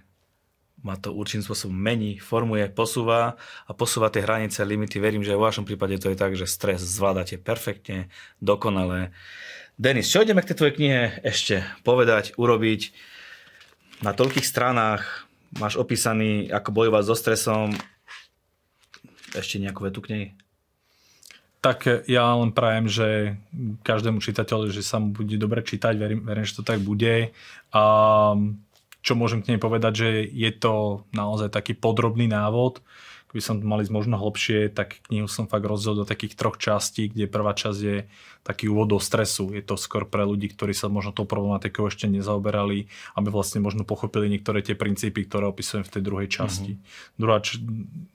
ma 0.80 0.96
to 0.96 1.12
určitým 1.12 1.44
spôsobom 1.44 1.76
mení, 1.76 2.24
formuje, 2.24 2.72
posúva 2.72 3.36
a 3.68 3.72
posúva 3.76 4.08
tie 4.08 4.24
hranice, 4.24 4.64
limity. 4.64 4.96
Verím, 4.98 5.28
že 5.28 5.36
v 5.36 5.44
vašom 5.44 5.68
prípade 5.68 6.00
to 6.00 6.08
je 6.08 6.16
tak, 6.16 6.40
že 6.40 6.48
stres 6.48 6.80
zvládate 6.80 7.36
perfektne, 7.36 8.08
dokonale. 8.40 9.12
Denis, 9.76 10.12
čo 10.12 10.24
ideme 10.24 10.44
k 10.44 10.52
tej 10.52 10.58
tvojej 10.60 10.76
knihe 10.76 11.02
ešte 11.24 11.68
povedať, 11.84 12.36
urobiť? 12.40 12.96
Na 14.00 14.16
toľkých 14.16 14.48
stranách 14.48 15.28
máš 15.60 15.76
opísaný, 15.76 16.48
ako 16.48 16.72
bojovať 16.72 17.04
so 17.04 17.16
stresom. 17.16 17.76
Ešte 19.34 19.62
nejakú 19.62 19.86
vetu 19.86 20.00
k 20.02 20.12
nej? 20.12 20.26
Tak 21.60 22.08
ja 22.08 22.24
len 22.40 22.56
prajem, 22.56 22.88
že 22.88 23.36
každému 23.84 24.24
čitateľu, 24.24 24.72
že 24.72 24.80
sa 24.80 25.04
mu 25.04 25.12
bude 25.12 25.36
dobre 25.36 25.60
čítať, 25.60 25.92
verím, 26.00 26.24
verím, 26.24 26.48
že 26.48 26.56
to 26.56 26.64
tak 26.64 26.80
bude. 26.80 27.36
A 27.76 27.84
čo 29.04 29.14
môžem 29.20 29.44
k 29.44 29.56
nej 29.56 29.60
povedať, 29.60 29.94
že 29.96 30.10
je 30.24 30.52
to 30.56 31.04
naozaj 31.12 31.52
taký 31.52 31.76
podrobný 31.76 32.32
návod, 32.32 32.80
keby 33.30 33.42
som 33.46 33.62
mal 33.62 33.78
ísť 33.86 33.94
možno 33.94 34.18
hlbšie, 34.18 34.74
tak 34.74 35.06
knihu 35.06 35.30
som 35.30 35.46
fakt 35.46 35.62
rozdiel 35.62 36.02
do 36.02 36.06
takých 36.10 36.34
troch 36.34 36.58
častí, 36.58 37.14
kde 37.14 37.30
prvá 37.30 37.54
časť 37.54 37.80
je 37.80 38.10
taký 38.42 38.66
úvod 38.66 38.90
do 38.90 38.98
stresu. 38.98 39.54
Je 39.54 39.62
to 39.62 39.78
skôr 39.78 40.10
pre 40.10 40.26
ľudí, 40.26 40.50
ktorí 40.50 40.74
sa 40.74 40.90
možno 40.90 41.14
tou 41.14 41.30
problematikou 41.30 41.86
ešte 41.86 42.10
nezaoberali, 42.10 42.90
aby 43.14 43.28
vlastne 43.30 43.62
možno 43.62 43.86
pochopili 43.86 44.34
niektoré 44.34 44.66
tie 44.66 44.74
princípy, 44.74 45.30
ktoré 45.30 45.46
opisujem 45.46 45.86
v 45.86 45.94
tej 45.94 46.02
druhej 46.02 46.30
časti. 46.34 46.72
Mm-hmm. 46.74 47.20
Druhá, 47.22 47.38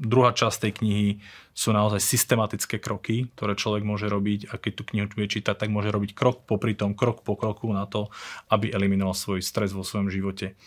druhá 0.02 0.30
časť 0.34 0.56
tej 0.66 0.72
knihy 0.82 1.08
sú 1.54 1.70
naozaj 1.70 2.02
systematické 2.02 2.82
kroky, 2.82 3.30
ktoré 3.38 3.54
človek 3.54 3.86
môže 3.86 4.10
robiť 4.10 4.50
a 4.50 4.58
keď 4.58 4.72
tú 4.74 4.82
knihu 4.90 5.06
bude 5.14 5.30
čítať, 5.30 5.54
tak 5.54 5.70
môže 5.70 5.94
robiť 5.94 6.10
krok 6.10 6.42
popri 6.42 6.74
tom, 6.74 6.98
krok 6.98 7.22
po 7.22 7.38
kroku 7.38 7.70
na 7.70 7.86
to, 7.86 8.10
aby 8.50 8.74
eliminoval 8.74 9.14
svoj 9.14 9.38
stres 9.38 9.70
vo 9.70 9.86
svojom 9.86 10.10
živote. 10.10 10.58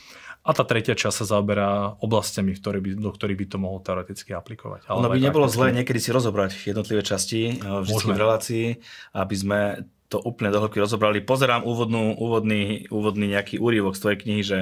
A 0.48 0.56
tá 0.56 0.64
tretia 0.64 0.96
časť 0.96 1.24
sa 1.24 1.36
zaoberá 1.36 2.00
oblastiami, 2.00 2.56
v 2.56 2.60
ktorých 2.64 2.84
by, 2.84 2.92
do 3.04 3.12
ktorých 3.12 3.40
by 3.44 3.46
to 3.52 3.58
mohol 3.60 3.84
teoreticky 3.84 4.32
aplikovať. 4.32 4.88
Ale 4.88 5.04
ono 5.04 5.12
by 5.12 5.20
nebolo 5.20 5.52
zlé 5.52 5.76
niekedy 5.76 6.00
si 6.00 6.16
rozobrať 6.16 6.56
jednotlivé 6.72 7.04
časti 7.04 7.60
eh, 7.60 7.84
v 7.84 8.16
relácii, 8.16 8.66
aby 9.12 9.36
sme 9.36 9.60
to 10.08 10.24
úplne 10.24 10.56
do 10.56 10.64
hĺbky 10.64 10.80
rozobrali. 10.80 11.20
Pozerám 11.20 11.68
úvodnú, 11.68 12.16
úvodný, 12.16 12.88
úvodný 12.88 13.36
nejaký 13.36 13.60
úryvok 13.60 14.00
z 14.00 14.02
tvojej 14.08 14.20
knihy, 14.24 14.44
že 14.44 14.60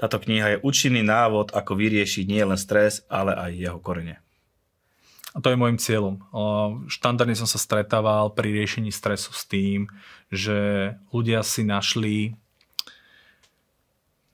táto 0.00 0.16
kniha 0.16 0.56
je 0.56 0.62
účinný 0.64 1.04
návod, 1.04 1.52
ako 1.52 1.76
vyriešiť 1.76 2.24
nie 2.24 2.40
len 2.40 2.56
stres, 2.56 3.04
ale 3.12 3.36
aj 3.36 3.50
jeho 3.52 3.76
korene. 3.76 4.24
A 5.30 5.38
to 5.38 5.52
je 5.52 5.60
môjim 5.60 5.78
cieľom. 5.78 6.24
Štandardne 6.90 7.38
som 7.38 7.46
sa 7.46 7.60
stretával 7.60 8.34
pri 8.34 8.50
riešení 8.50 8.90
stresu 8.90 9.30
s 9.30 9.44
tým, 9.46 9.86
že 10.32 10.90
ľudia 11.14 11.44
si 11.46 11.62
našli 11.62 12.34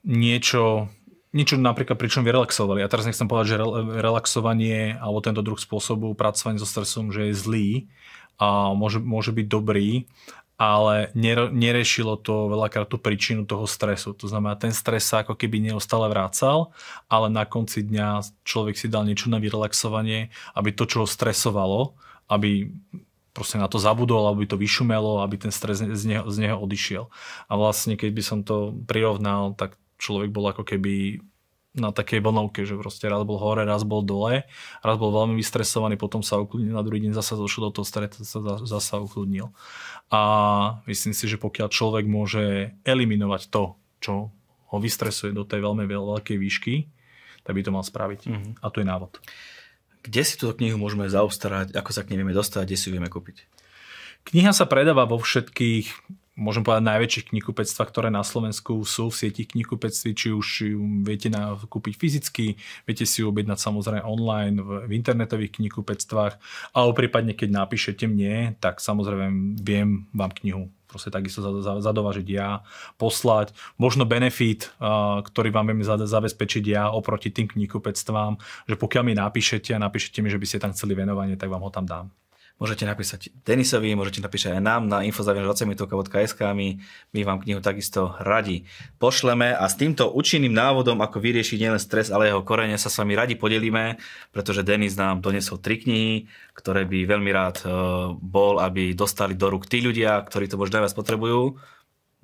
niečo, 0.07 0.89
niečo 1.35 1.59
napríklad 1.59 1.99
pričom 1.99 2.23
vyrelaxovali. 2.23 2.81
Ja 2.81 2.89
teraz 2.89 3.05
nechcem 3.05 3.27
povedať, 3.27 3.59
že 3.59 3.63
relaxovanie 4.01 4.97
alebo 5.03 5.19
tento 5.19 5.43
druh 5.43 5.59
spôsobu 5.59 6.15
pracovania 6.15 6.63
so 6.63 6.69
stresom, 6.69 7.11
že 7.11 7.29
je 7.29 7.35
zlý 7.35 7.69
a 8.39 8.71
môže, 8.73 9.03
môže 9.03 9.35
byť 9.35 9.47
dobrý, 9.51 10.07
ale 10.57 11.13
nerešilo 11.53 12.17
to 12.17 12.49
veľakrát 12.49 12.89
tú 12.89 12.97
príčinu 12.97 13.45
toho 13.45 13.69
stresu. 13.69 14.17
To 14.17 14.25
znamená, 14.25 14.57
ten 14.57 14.73
stres 14.73 15.05
sa 15.05 15.21
ako 15.21 15.37
keby 15.37 15.61
neustále 15.61 16.09
vrácal, 16.09 16.73
ale 17.13 17.29
na 17.29 17.45
konci 17.45 17.85
dňa 17.85 18.25
človek 18.41 18.73
si 18.79 18.89
dal 18.89 19.05
niečo 19.05 19.29
na 19.29 19.37
vyrelaxovanie, 19.37 20.33
aby 20.57 20.71
to, 20.73 20.89
čo 20.89 21.05
ho 21.05 21.09
stresovalo, 21.09 21.93
aby 22.33 22.73
proste 23.37 23.61
na 23.61 23.69
to 23.69 23.77
zabudol, 23.77 24.33
aby 24.33 24.49
to 24.49 24.57
vyšumelo, 24.57 25.21
aby 25.21 25.37
ten 25.37 25.53
stres 25.53 25.85
z 25.85 26.05
neho, 26.09 26.25
z 26.25 26.37
neho 26.41 26.57
odišiel. 26.57 27.13
A 27.49 27.53
vlastne, 27.61 28.01
keď 28.01 28.11
by 28.17 28.23
som 28.25 28.39
to 28.41 28.73
prirovnal, 28.89 29.53
tak 29.53 29.77
človek 29.97 30.31
bol 30.33 30.49
ako 30.49 30.63
keby 30.65 31.21
na 31.77 31.93
takej 31.93 32.25
vlnovke, 32.25 32.65
že 32.65 32.73
proste 32.73 33.05
raz 33.07 33.21
bol 33.29 33.37
hore, 33.37 33.69
raz 33.69 33.85
bol 33.85 34.01
dole, 34.01 34.49
raz 34.81 34.97
bol 34.97 35.13
veľmi 35.13 35.37
vystresovaný, 35.37 36.01
potom 36.01 36.25
sa 36.25 36.41
ukludnil, 36.41 36.73
na 36.73 36.81
druhý 36.81 37.05
deň 37.05 37.13
zase 37.13 37.37
došiel 37.37 37.69
do 37.69 37.81
toho 37.81 37.87
stretu, 37.87 38.25
sa 38.25 38.41
zase 38.65 38.97
ukludnil. 38.97 39.53
A 40.09 40.21
myslím 40.89 41.13
si, 41.13 41.29
že 41.29 41.37
pokiaľ 41.37 41.69
človek 41.69 42.09
môže 42.09 42.73
eliminovať 42.89 43.53
to, 43.53 43.77
čo 44.01 44.33
ho 44.73 44.77
vystresuje 44.81 45.37
do 45.37 45.45
tej 45.45 45.61
veľmi 45.61 45.85
veľkej 45.85 46.37
výšky, 46.41 46.75
tak 47.45 47.55
by 47.55 47.63
to 47.63 47.71
mal 47.71 47.85
spraviť. 47.85 48.21
Mm-hmm. 48.27 48.53
A 48.65 48.67
to 48.73 48.81
je 48.83 48.87
návod. 48.89 49.13
Kde 50.01 50.23
si 50.25 50.35
túto 50.41 50.57
knihu 50.57 50.81
môžeme 50.81 51.07
zaobstarať, 51.07 51.77
ako 51.77 51.91
sa 51.93 52.03
k 52.03 52.15
nej 52.15 52.25
vieme 52.25 52.35
dostať, 52.35 52.65
kde 52.65 52.79
si 52.79 52.89
ju 52.89 52.97
vieme 52.97 53.13
kúpiť? 53.13 53.47
Kniha 54.27 54.51
sa 54.51 54.67
predáva 54.67 55.07
vo 55.07 55.23
všetkých 55.23 55.87
môžem 56.37 56.63
povedať, 56.63 56.85
najväčších 56.85 57.29
knihkupectva, 57.33 57.83
ktoré 57.89 58.09
na 58.13 58.21
Slovensku 58.21 58.85
sú 58.85 59.09
v 59.09 59.19
sieti 59.19 59.43
knihkupectví, 59.49 60.13
či 60.13 60.29
už 60.37 60.47
ju 60.69 60.81
viete 61.03 61.33
na, 61.33 61.57
kúpiť 61.57 61.97
fyzicky, 61.97 62.61
viete 62.85 63.05
si 63.09 63.25
ju 63.25 63.33
objednať 63.33 63.57
samozrejme 63.57 64.05
online 64.05 64.61
v, 64.61 64.71
v 64.85 64.91
internetových 64.93 65.59
knihkupectvách, 65.59 66.39
alebo 66.77 66.93
prípadne 66.93 67.33
keď 67.33 67.49
napíšete 67.65 68.05
mne, 68.05 68.55
tak 68.61 68.85
samozrejme 68.85 69.57
viem 69.65 70.07
vám 70.13 70.31
knihu 70.37 70.69
proste 70.87 71.11
takisto 71.11 71.43
zadovažiť 71.61 72.27
ja, 72.31 72.63
poslať. 72.97 73.53
Možno 73.77 74.07
benefit, 74.07 74.71
ktorý 75.27 75.51
vám 75.51 75.75
viem 75.75 75.83
zabezpečiť 75.83 76.65
ja 76.65 76.89
oproti 76.95 77.35
tým 77.35 77.51
knihkupectvám, 77.51 78.39
že 78.71 78.79
pokiaľ 78.79 79.03
mi 79.03 79.15
napíšete 79.19 79.75
a 79.75 79.83
napíšete 79.83 80.23
mi, 80.23 80.31
že 80.31 80.39
by 80.39 80.47
ste 80.47 80.63
tam 80.63 80.73
chceli 80.73 80.95
venovanie, 80.95 81.35
tak 81.35 81.51
vám 81.51 81.67
ho 81.67 81.75
tam 81.75 81.85
dám. 81.85 82.07
Môžete 82.57 82.89
napísať 82.89 83.29
Denisovi, 83.45 83.93
môžete 83.93 84.25
napísať 84.25 84.57
aj 84.57 84.65
nám 84.65 84.89
na 84.89 85.05
info.20minútovka.sk 85.05 86.41
my, 86.57 86.81
my 87.13 87.21
vám 87.21 87.45
knihu 87.45 87.61
takisto 87.61 88.17
radi 88.17 88.65
pošleme 88.97 89.53
a 89.53 89.61
s 89.69 89.77
týmto 89.77 90.09
účinným 90.09 90.57
návodom, 90.57 91.05
ako 91.05 91.21
vyriešiť 91.21 91.59
nielen 91.61 91.77
stres, 91.77 92.09
ale 92.09 92.33
jeho 92.33 92.41
korene 92.41 92.81
sa 92.81 92.89
s 92.89 92.97
vami 92.97 93.13
radi 93.13 93.37
podelíme, 93.37 94.01
pretože 94.33 94.65
Denis 94.65 94.97
nám 94.97 95.21
donesol 95.21 95.61
tri 95.61 95.77
knihy, 95.77 96.33
ktoré 96.57 96.89
by 96.89 97.05
veľmi 97.05 97.29
rád 97.29 97.57
e, 97.61 97.69
bol, 98.17 98.57
aby 98.57 98.97
dostali 98.97 99.37
do 99.37 99.53
rúk 99.53 99.69
tí 99.69 99.85
ľudia, 99.85 100.17
ktorí 100.25 100.49
to 100.49 100.57
možno 100.57 100.81
najviac 100.81 100.97
potrebujú. 100.97 101.61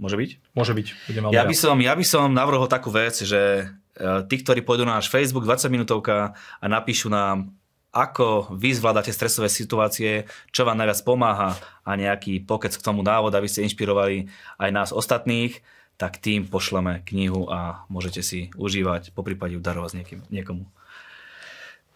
Môže 0.00 0.16
byť? 0.16 0.30
Môže 0.56 0.72
byť. 0.72 0.86
Budem 1.12 1.22
ja, 1.28 1.44
by 1.44 1.52
som, 1.52 1.76
ja 1.76 1.92
by 1.92 2.04
som 2.08 2.32
navrhol 2.32 2.72
takú 2.72 2.88
vec, 2.88 3.20
že 3.20 3.68
e, 4.00 4.04
tí, 4.32 4.40
ktorí 4.40 4.64
pôjdu 4.64 4.88
na 4.88 4.96
náš 4.96 5.12
Facebook 5.12 5.44
20 5.44 5.68
minútovka 5.68 6.32
a 6.56 6.64
napíšu 6.72 7.12
nám 7.12 7.52
ako 7.92 8.48
vy 8.57 8.72
zvládate 8.72 9.12
stresové 9.12 9.52
situácie, 9.52 10.24
čo 10.48 10.64
vám 10.64 10.81
najviac 10.81 11.05
pomáha? 11.05 11.61
A 11.85 11.92
nejaký 11.92 12.40
pokec 12.40 12.72
k 12.72 12.81
tomu 12.81 13.05
návod, 13.05 13.37
aby 13.37 13.46
ste 13.46 13.68
inšpirovali 13.68 14.33
aj 14.57 14.70
nás 14.72 14.90
ostatných, 14.96 15.61
tak 16.00 16.18
tým 16.18 16.48
pošleme 16.48 17.05
knihu 17.05 17.46
a 17.52 17.85
môžete 17.92 18.24
si 18.24 18.48
užívať, 18.57 19.12
po 19.12 19.20
prípade 19.20 19.55
ju 19.55 19.61
darovať 19.61 19.90
s 19.92 19.96
niekým, 20.00 20.20
niekomu. 20.33 20.64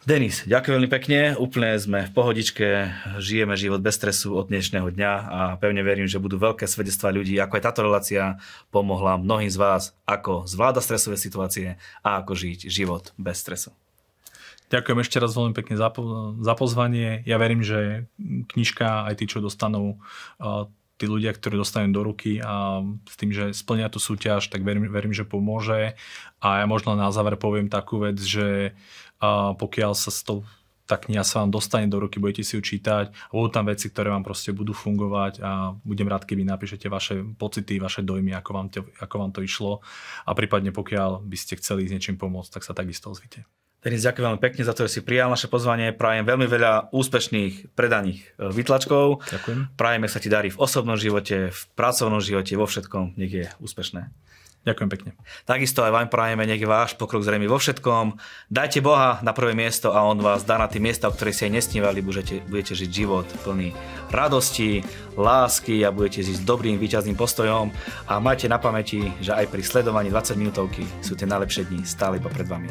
Denis, 0.07 0.47
ďakujem 0.47 0.79
veľmi 0.79 0.93
pekne, 0.93 1.35
úplne 1.35 1.75
sme 1.83 2.07
v 2.07 2.15
pohodičke, 2.15 2.95
žijeme 3.19 3.59
život 3.59 3.83
bez 3.83 3.99
stresu 3.99 4.39
od 4.39 4.47
dnešného 4.47 4.95
dňa 4.95 5.13
a 5.27 5.41
pevne 5.59 5.83
verím, 5.83 6.07
že 6.07 6.23
budú 6.23 6.39
veľké 6.39 6.63
svedectvá 6.63 7.11
ľudí, 7.11 7.35
ako 7.43 7.59
aj 7.59 7.65
táto 7.67 7.83
relácia 7.83 8.39
pomohla 8.71 9.19
mnohým 9.19 9.51
z 9.51 9.59
vás, 9.59 9.99
ako 10.07 10.47
zvláda 10.47 10.79
stresové 10.79 11.19
situácie 11.19 11.75
a 12.07 12.23
ako 12.23 12.39
žiť 12.39 12.71
život 12.71 13.11
bez 13.19 13.43
stresu. 13.43 13.75
Ďakujem 14.67 14.99
ešte 14.99 15.23
raz 15.23 15.31
veľmi 15.39 15.55
pekne 15.55 15.79
za, 15.79 15.95
za 16.43 16.55
pozvanie. 16.59 17.23
Ja 17.23 17.39
verím, 17.39 17.63
že 17.63 18.11
knižka, 18.51 19.07
aj 19.07 19.15
tí, 19.23 19.25
čo 19.31 19.39
dostanú, 19.39 20.03
tí 20.99 21.05
ľudia, 21.07 21.31
ktorí 21.31 21.55
dostanú 21.55 21.95
do 21.95 22.03
ruky 22.03 22.43
a 22.43 22.83
s 23.07 23.15
tým, 23.15 23.31
že 23.31 23.55
splnia 23.55 23.87
tú 23.87 24.03
súťaž, 24.03 24.51
tak 24.51 24.67
verím, 24.67 24.91
verím, 24.91 25.15
že 25.15 25.23
pomôže. 25.23 25.95
A 26.43 26.65
ja 26.65 26.67
možno 26.67 26.99
na 26.99 27.13
záver 27.15 27.39
poviem 27.39 27.71
takú 27.71 28.03
vec, 28.03 28.19
že 28.19 28.75
pokiaľ 29.61 29.95
sa 29.95 30.11
s 30.11 30.27
tou 30.27 30.43
tá 30.87 30.95
kniha 30.95 31.27
sa 31.27 31.43
vám 31.43 31.51
dostane 31.51 31.91
do 31.91 31.99
ruky, 31.99 32.23
budete 32.23 32.47
si 32.47 32.55
ju 32.55 32.63
čítať 32.63 33.11
a 33.11 33.33
budú 33.35 33.51
tam 33.51 33.67
veci, 33.67 33.91
ktoré 33.91 34.07
vám 34.07 34.23
proste 34.23 34.55
budú 34.55 34.71
fungovať 34.71 35.43
a 35.43 35.75
budem 35.83 36.07
rád, 36.07 36.23
keby 36.23 36.47
napíšete 36.47 36.87
vaše 36.87 37.27
pocity, 37.35 37.83
vaše 37.83 38.07
dojmy, 38.07 38.31
ako 38.39 38.51
vám, 38.55 38.71
to, 38.71 38.87
ako 39.03 39.15
vám 39.19 39.35
to 39.35 39.43
išlo 39.43 39.83
a 40.23 40.31
prípadne 40.31 40.71
pokiaľ 40.71 41.27
by 41.27 41.37
ste 41.37 41.59
chceli 41.59 41.91
s 41.91 41.93
niečím 41.93 42.15
pomôcť, 42.15 42.55
tak 42.55 42.63
sa 42.63 42.71
takisto 42.71 43.11
ozvite. 43.11 43.43
Denis, 43.87 44.03
ďakujem 44.03 44.27
veľmi 44.27 44.43
pekne 44.43 44.67
za 44.67 44.75
to, 44.75 44.91
že 44.91 44.99
si 44.99 45.07
prijal 45.07 45.31
naše 45.31 45.47
pozvanie. 45.47 45.95
Prajem 45.95 46.27
veľmi 46.27 46.51
veľa 46.51 46.91
úspešných 46.91 47.71
predaných 47.79 48.19
e, 48.35 48.51
vytlačkov. 48.51 49.23
Ďakujem. 49.31 49.79
Prajem, 49.79 50.11
sa 50.11 50.19
ti 50.19 50.27
darí 50.27 50.51
v 50.51 50.59
osobnom 50.59 50.99
živote, 50.99 51.55
v 51.55 51.61
pracovnom 51.79 52.19
živote, 52.19 52.59
vo 52.59 52.67
všetkom. 52.67 53.15
Nech 53.15 53.31
je 53.31 53.47
úspešné. 53.63 54.11
Ďakujem 54.67 54.91
pekne. 54.91 55.11
Takisto 55.47 55.87
aj 55.87 55.95
vám 55.95 56.11
prajeme, 56.11 56.43
nech 56.51 56.59
je 56.59 56.67
váš 56.67 56.99
pokrok 56.99 57.23
zrejme 57.23 57.47
vo 57.47 57.63
všetkom. 57.63 58.19
Dajte 58.51 58.83
Boha 58.83 59.23
na 59.23 59.31
prvé 59.31 59.55
miesto 59.55 59.95
a 59.95 60.03
On 60.03 60.19
vás 60.19 60.43
dá 60.43 60.59
na 60.59 60.67
tie 60.67 60.83
miesta, 60.83 61.07
o 61.07 61.15
ktoré 61.15 61.31
si 61.31 61.47
aj 61.47 61.55
nesnívali. 61.55 62.03
Budete, 62.03 62.43
budete 62.51 62.75
žiť 62.75 62.91
život 62.91 63.31
plný 63.47 63.71
radosti, 64.11 64.83
lásky 65.15 65.87
a 65.87 65.95
budete 65.95 66.27
žiť 66.27 66.43
s 66.43 66.43
dobrým 66.43 66.83
výťazným 66.83 67.15
postojom. 67.15 67.71
A 68.11 68.19
majte 68.19 68.51
na 68.51 68.59
pamäti, 68.59 69.15
že 69.23 69.31
aj 69.31 69.47
pri 69.47 69.63
sledovaní 69.63 70.11
20 70.11 70.35
minútovky 70.35 70.83
sú 70.99 71.15
tie 71.15 71.31
najlepšie 71.31 71.71
dni 71.71 71.87
stále 71.87 72.19
iba 72.19 72.27
pred 72.27 72.51
vami. 72.51 72.67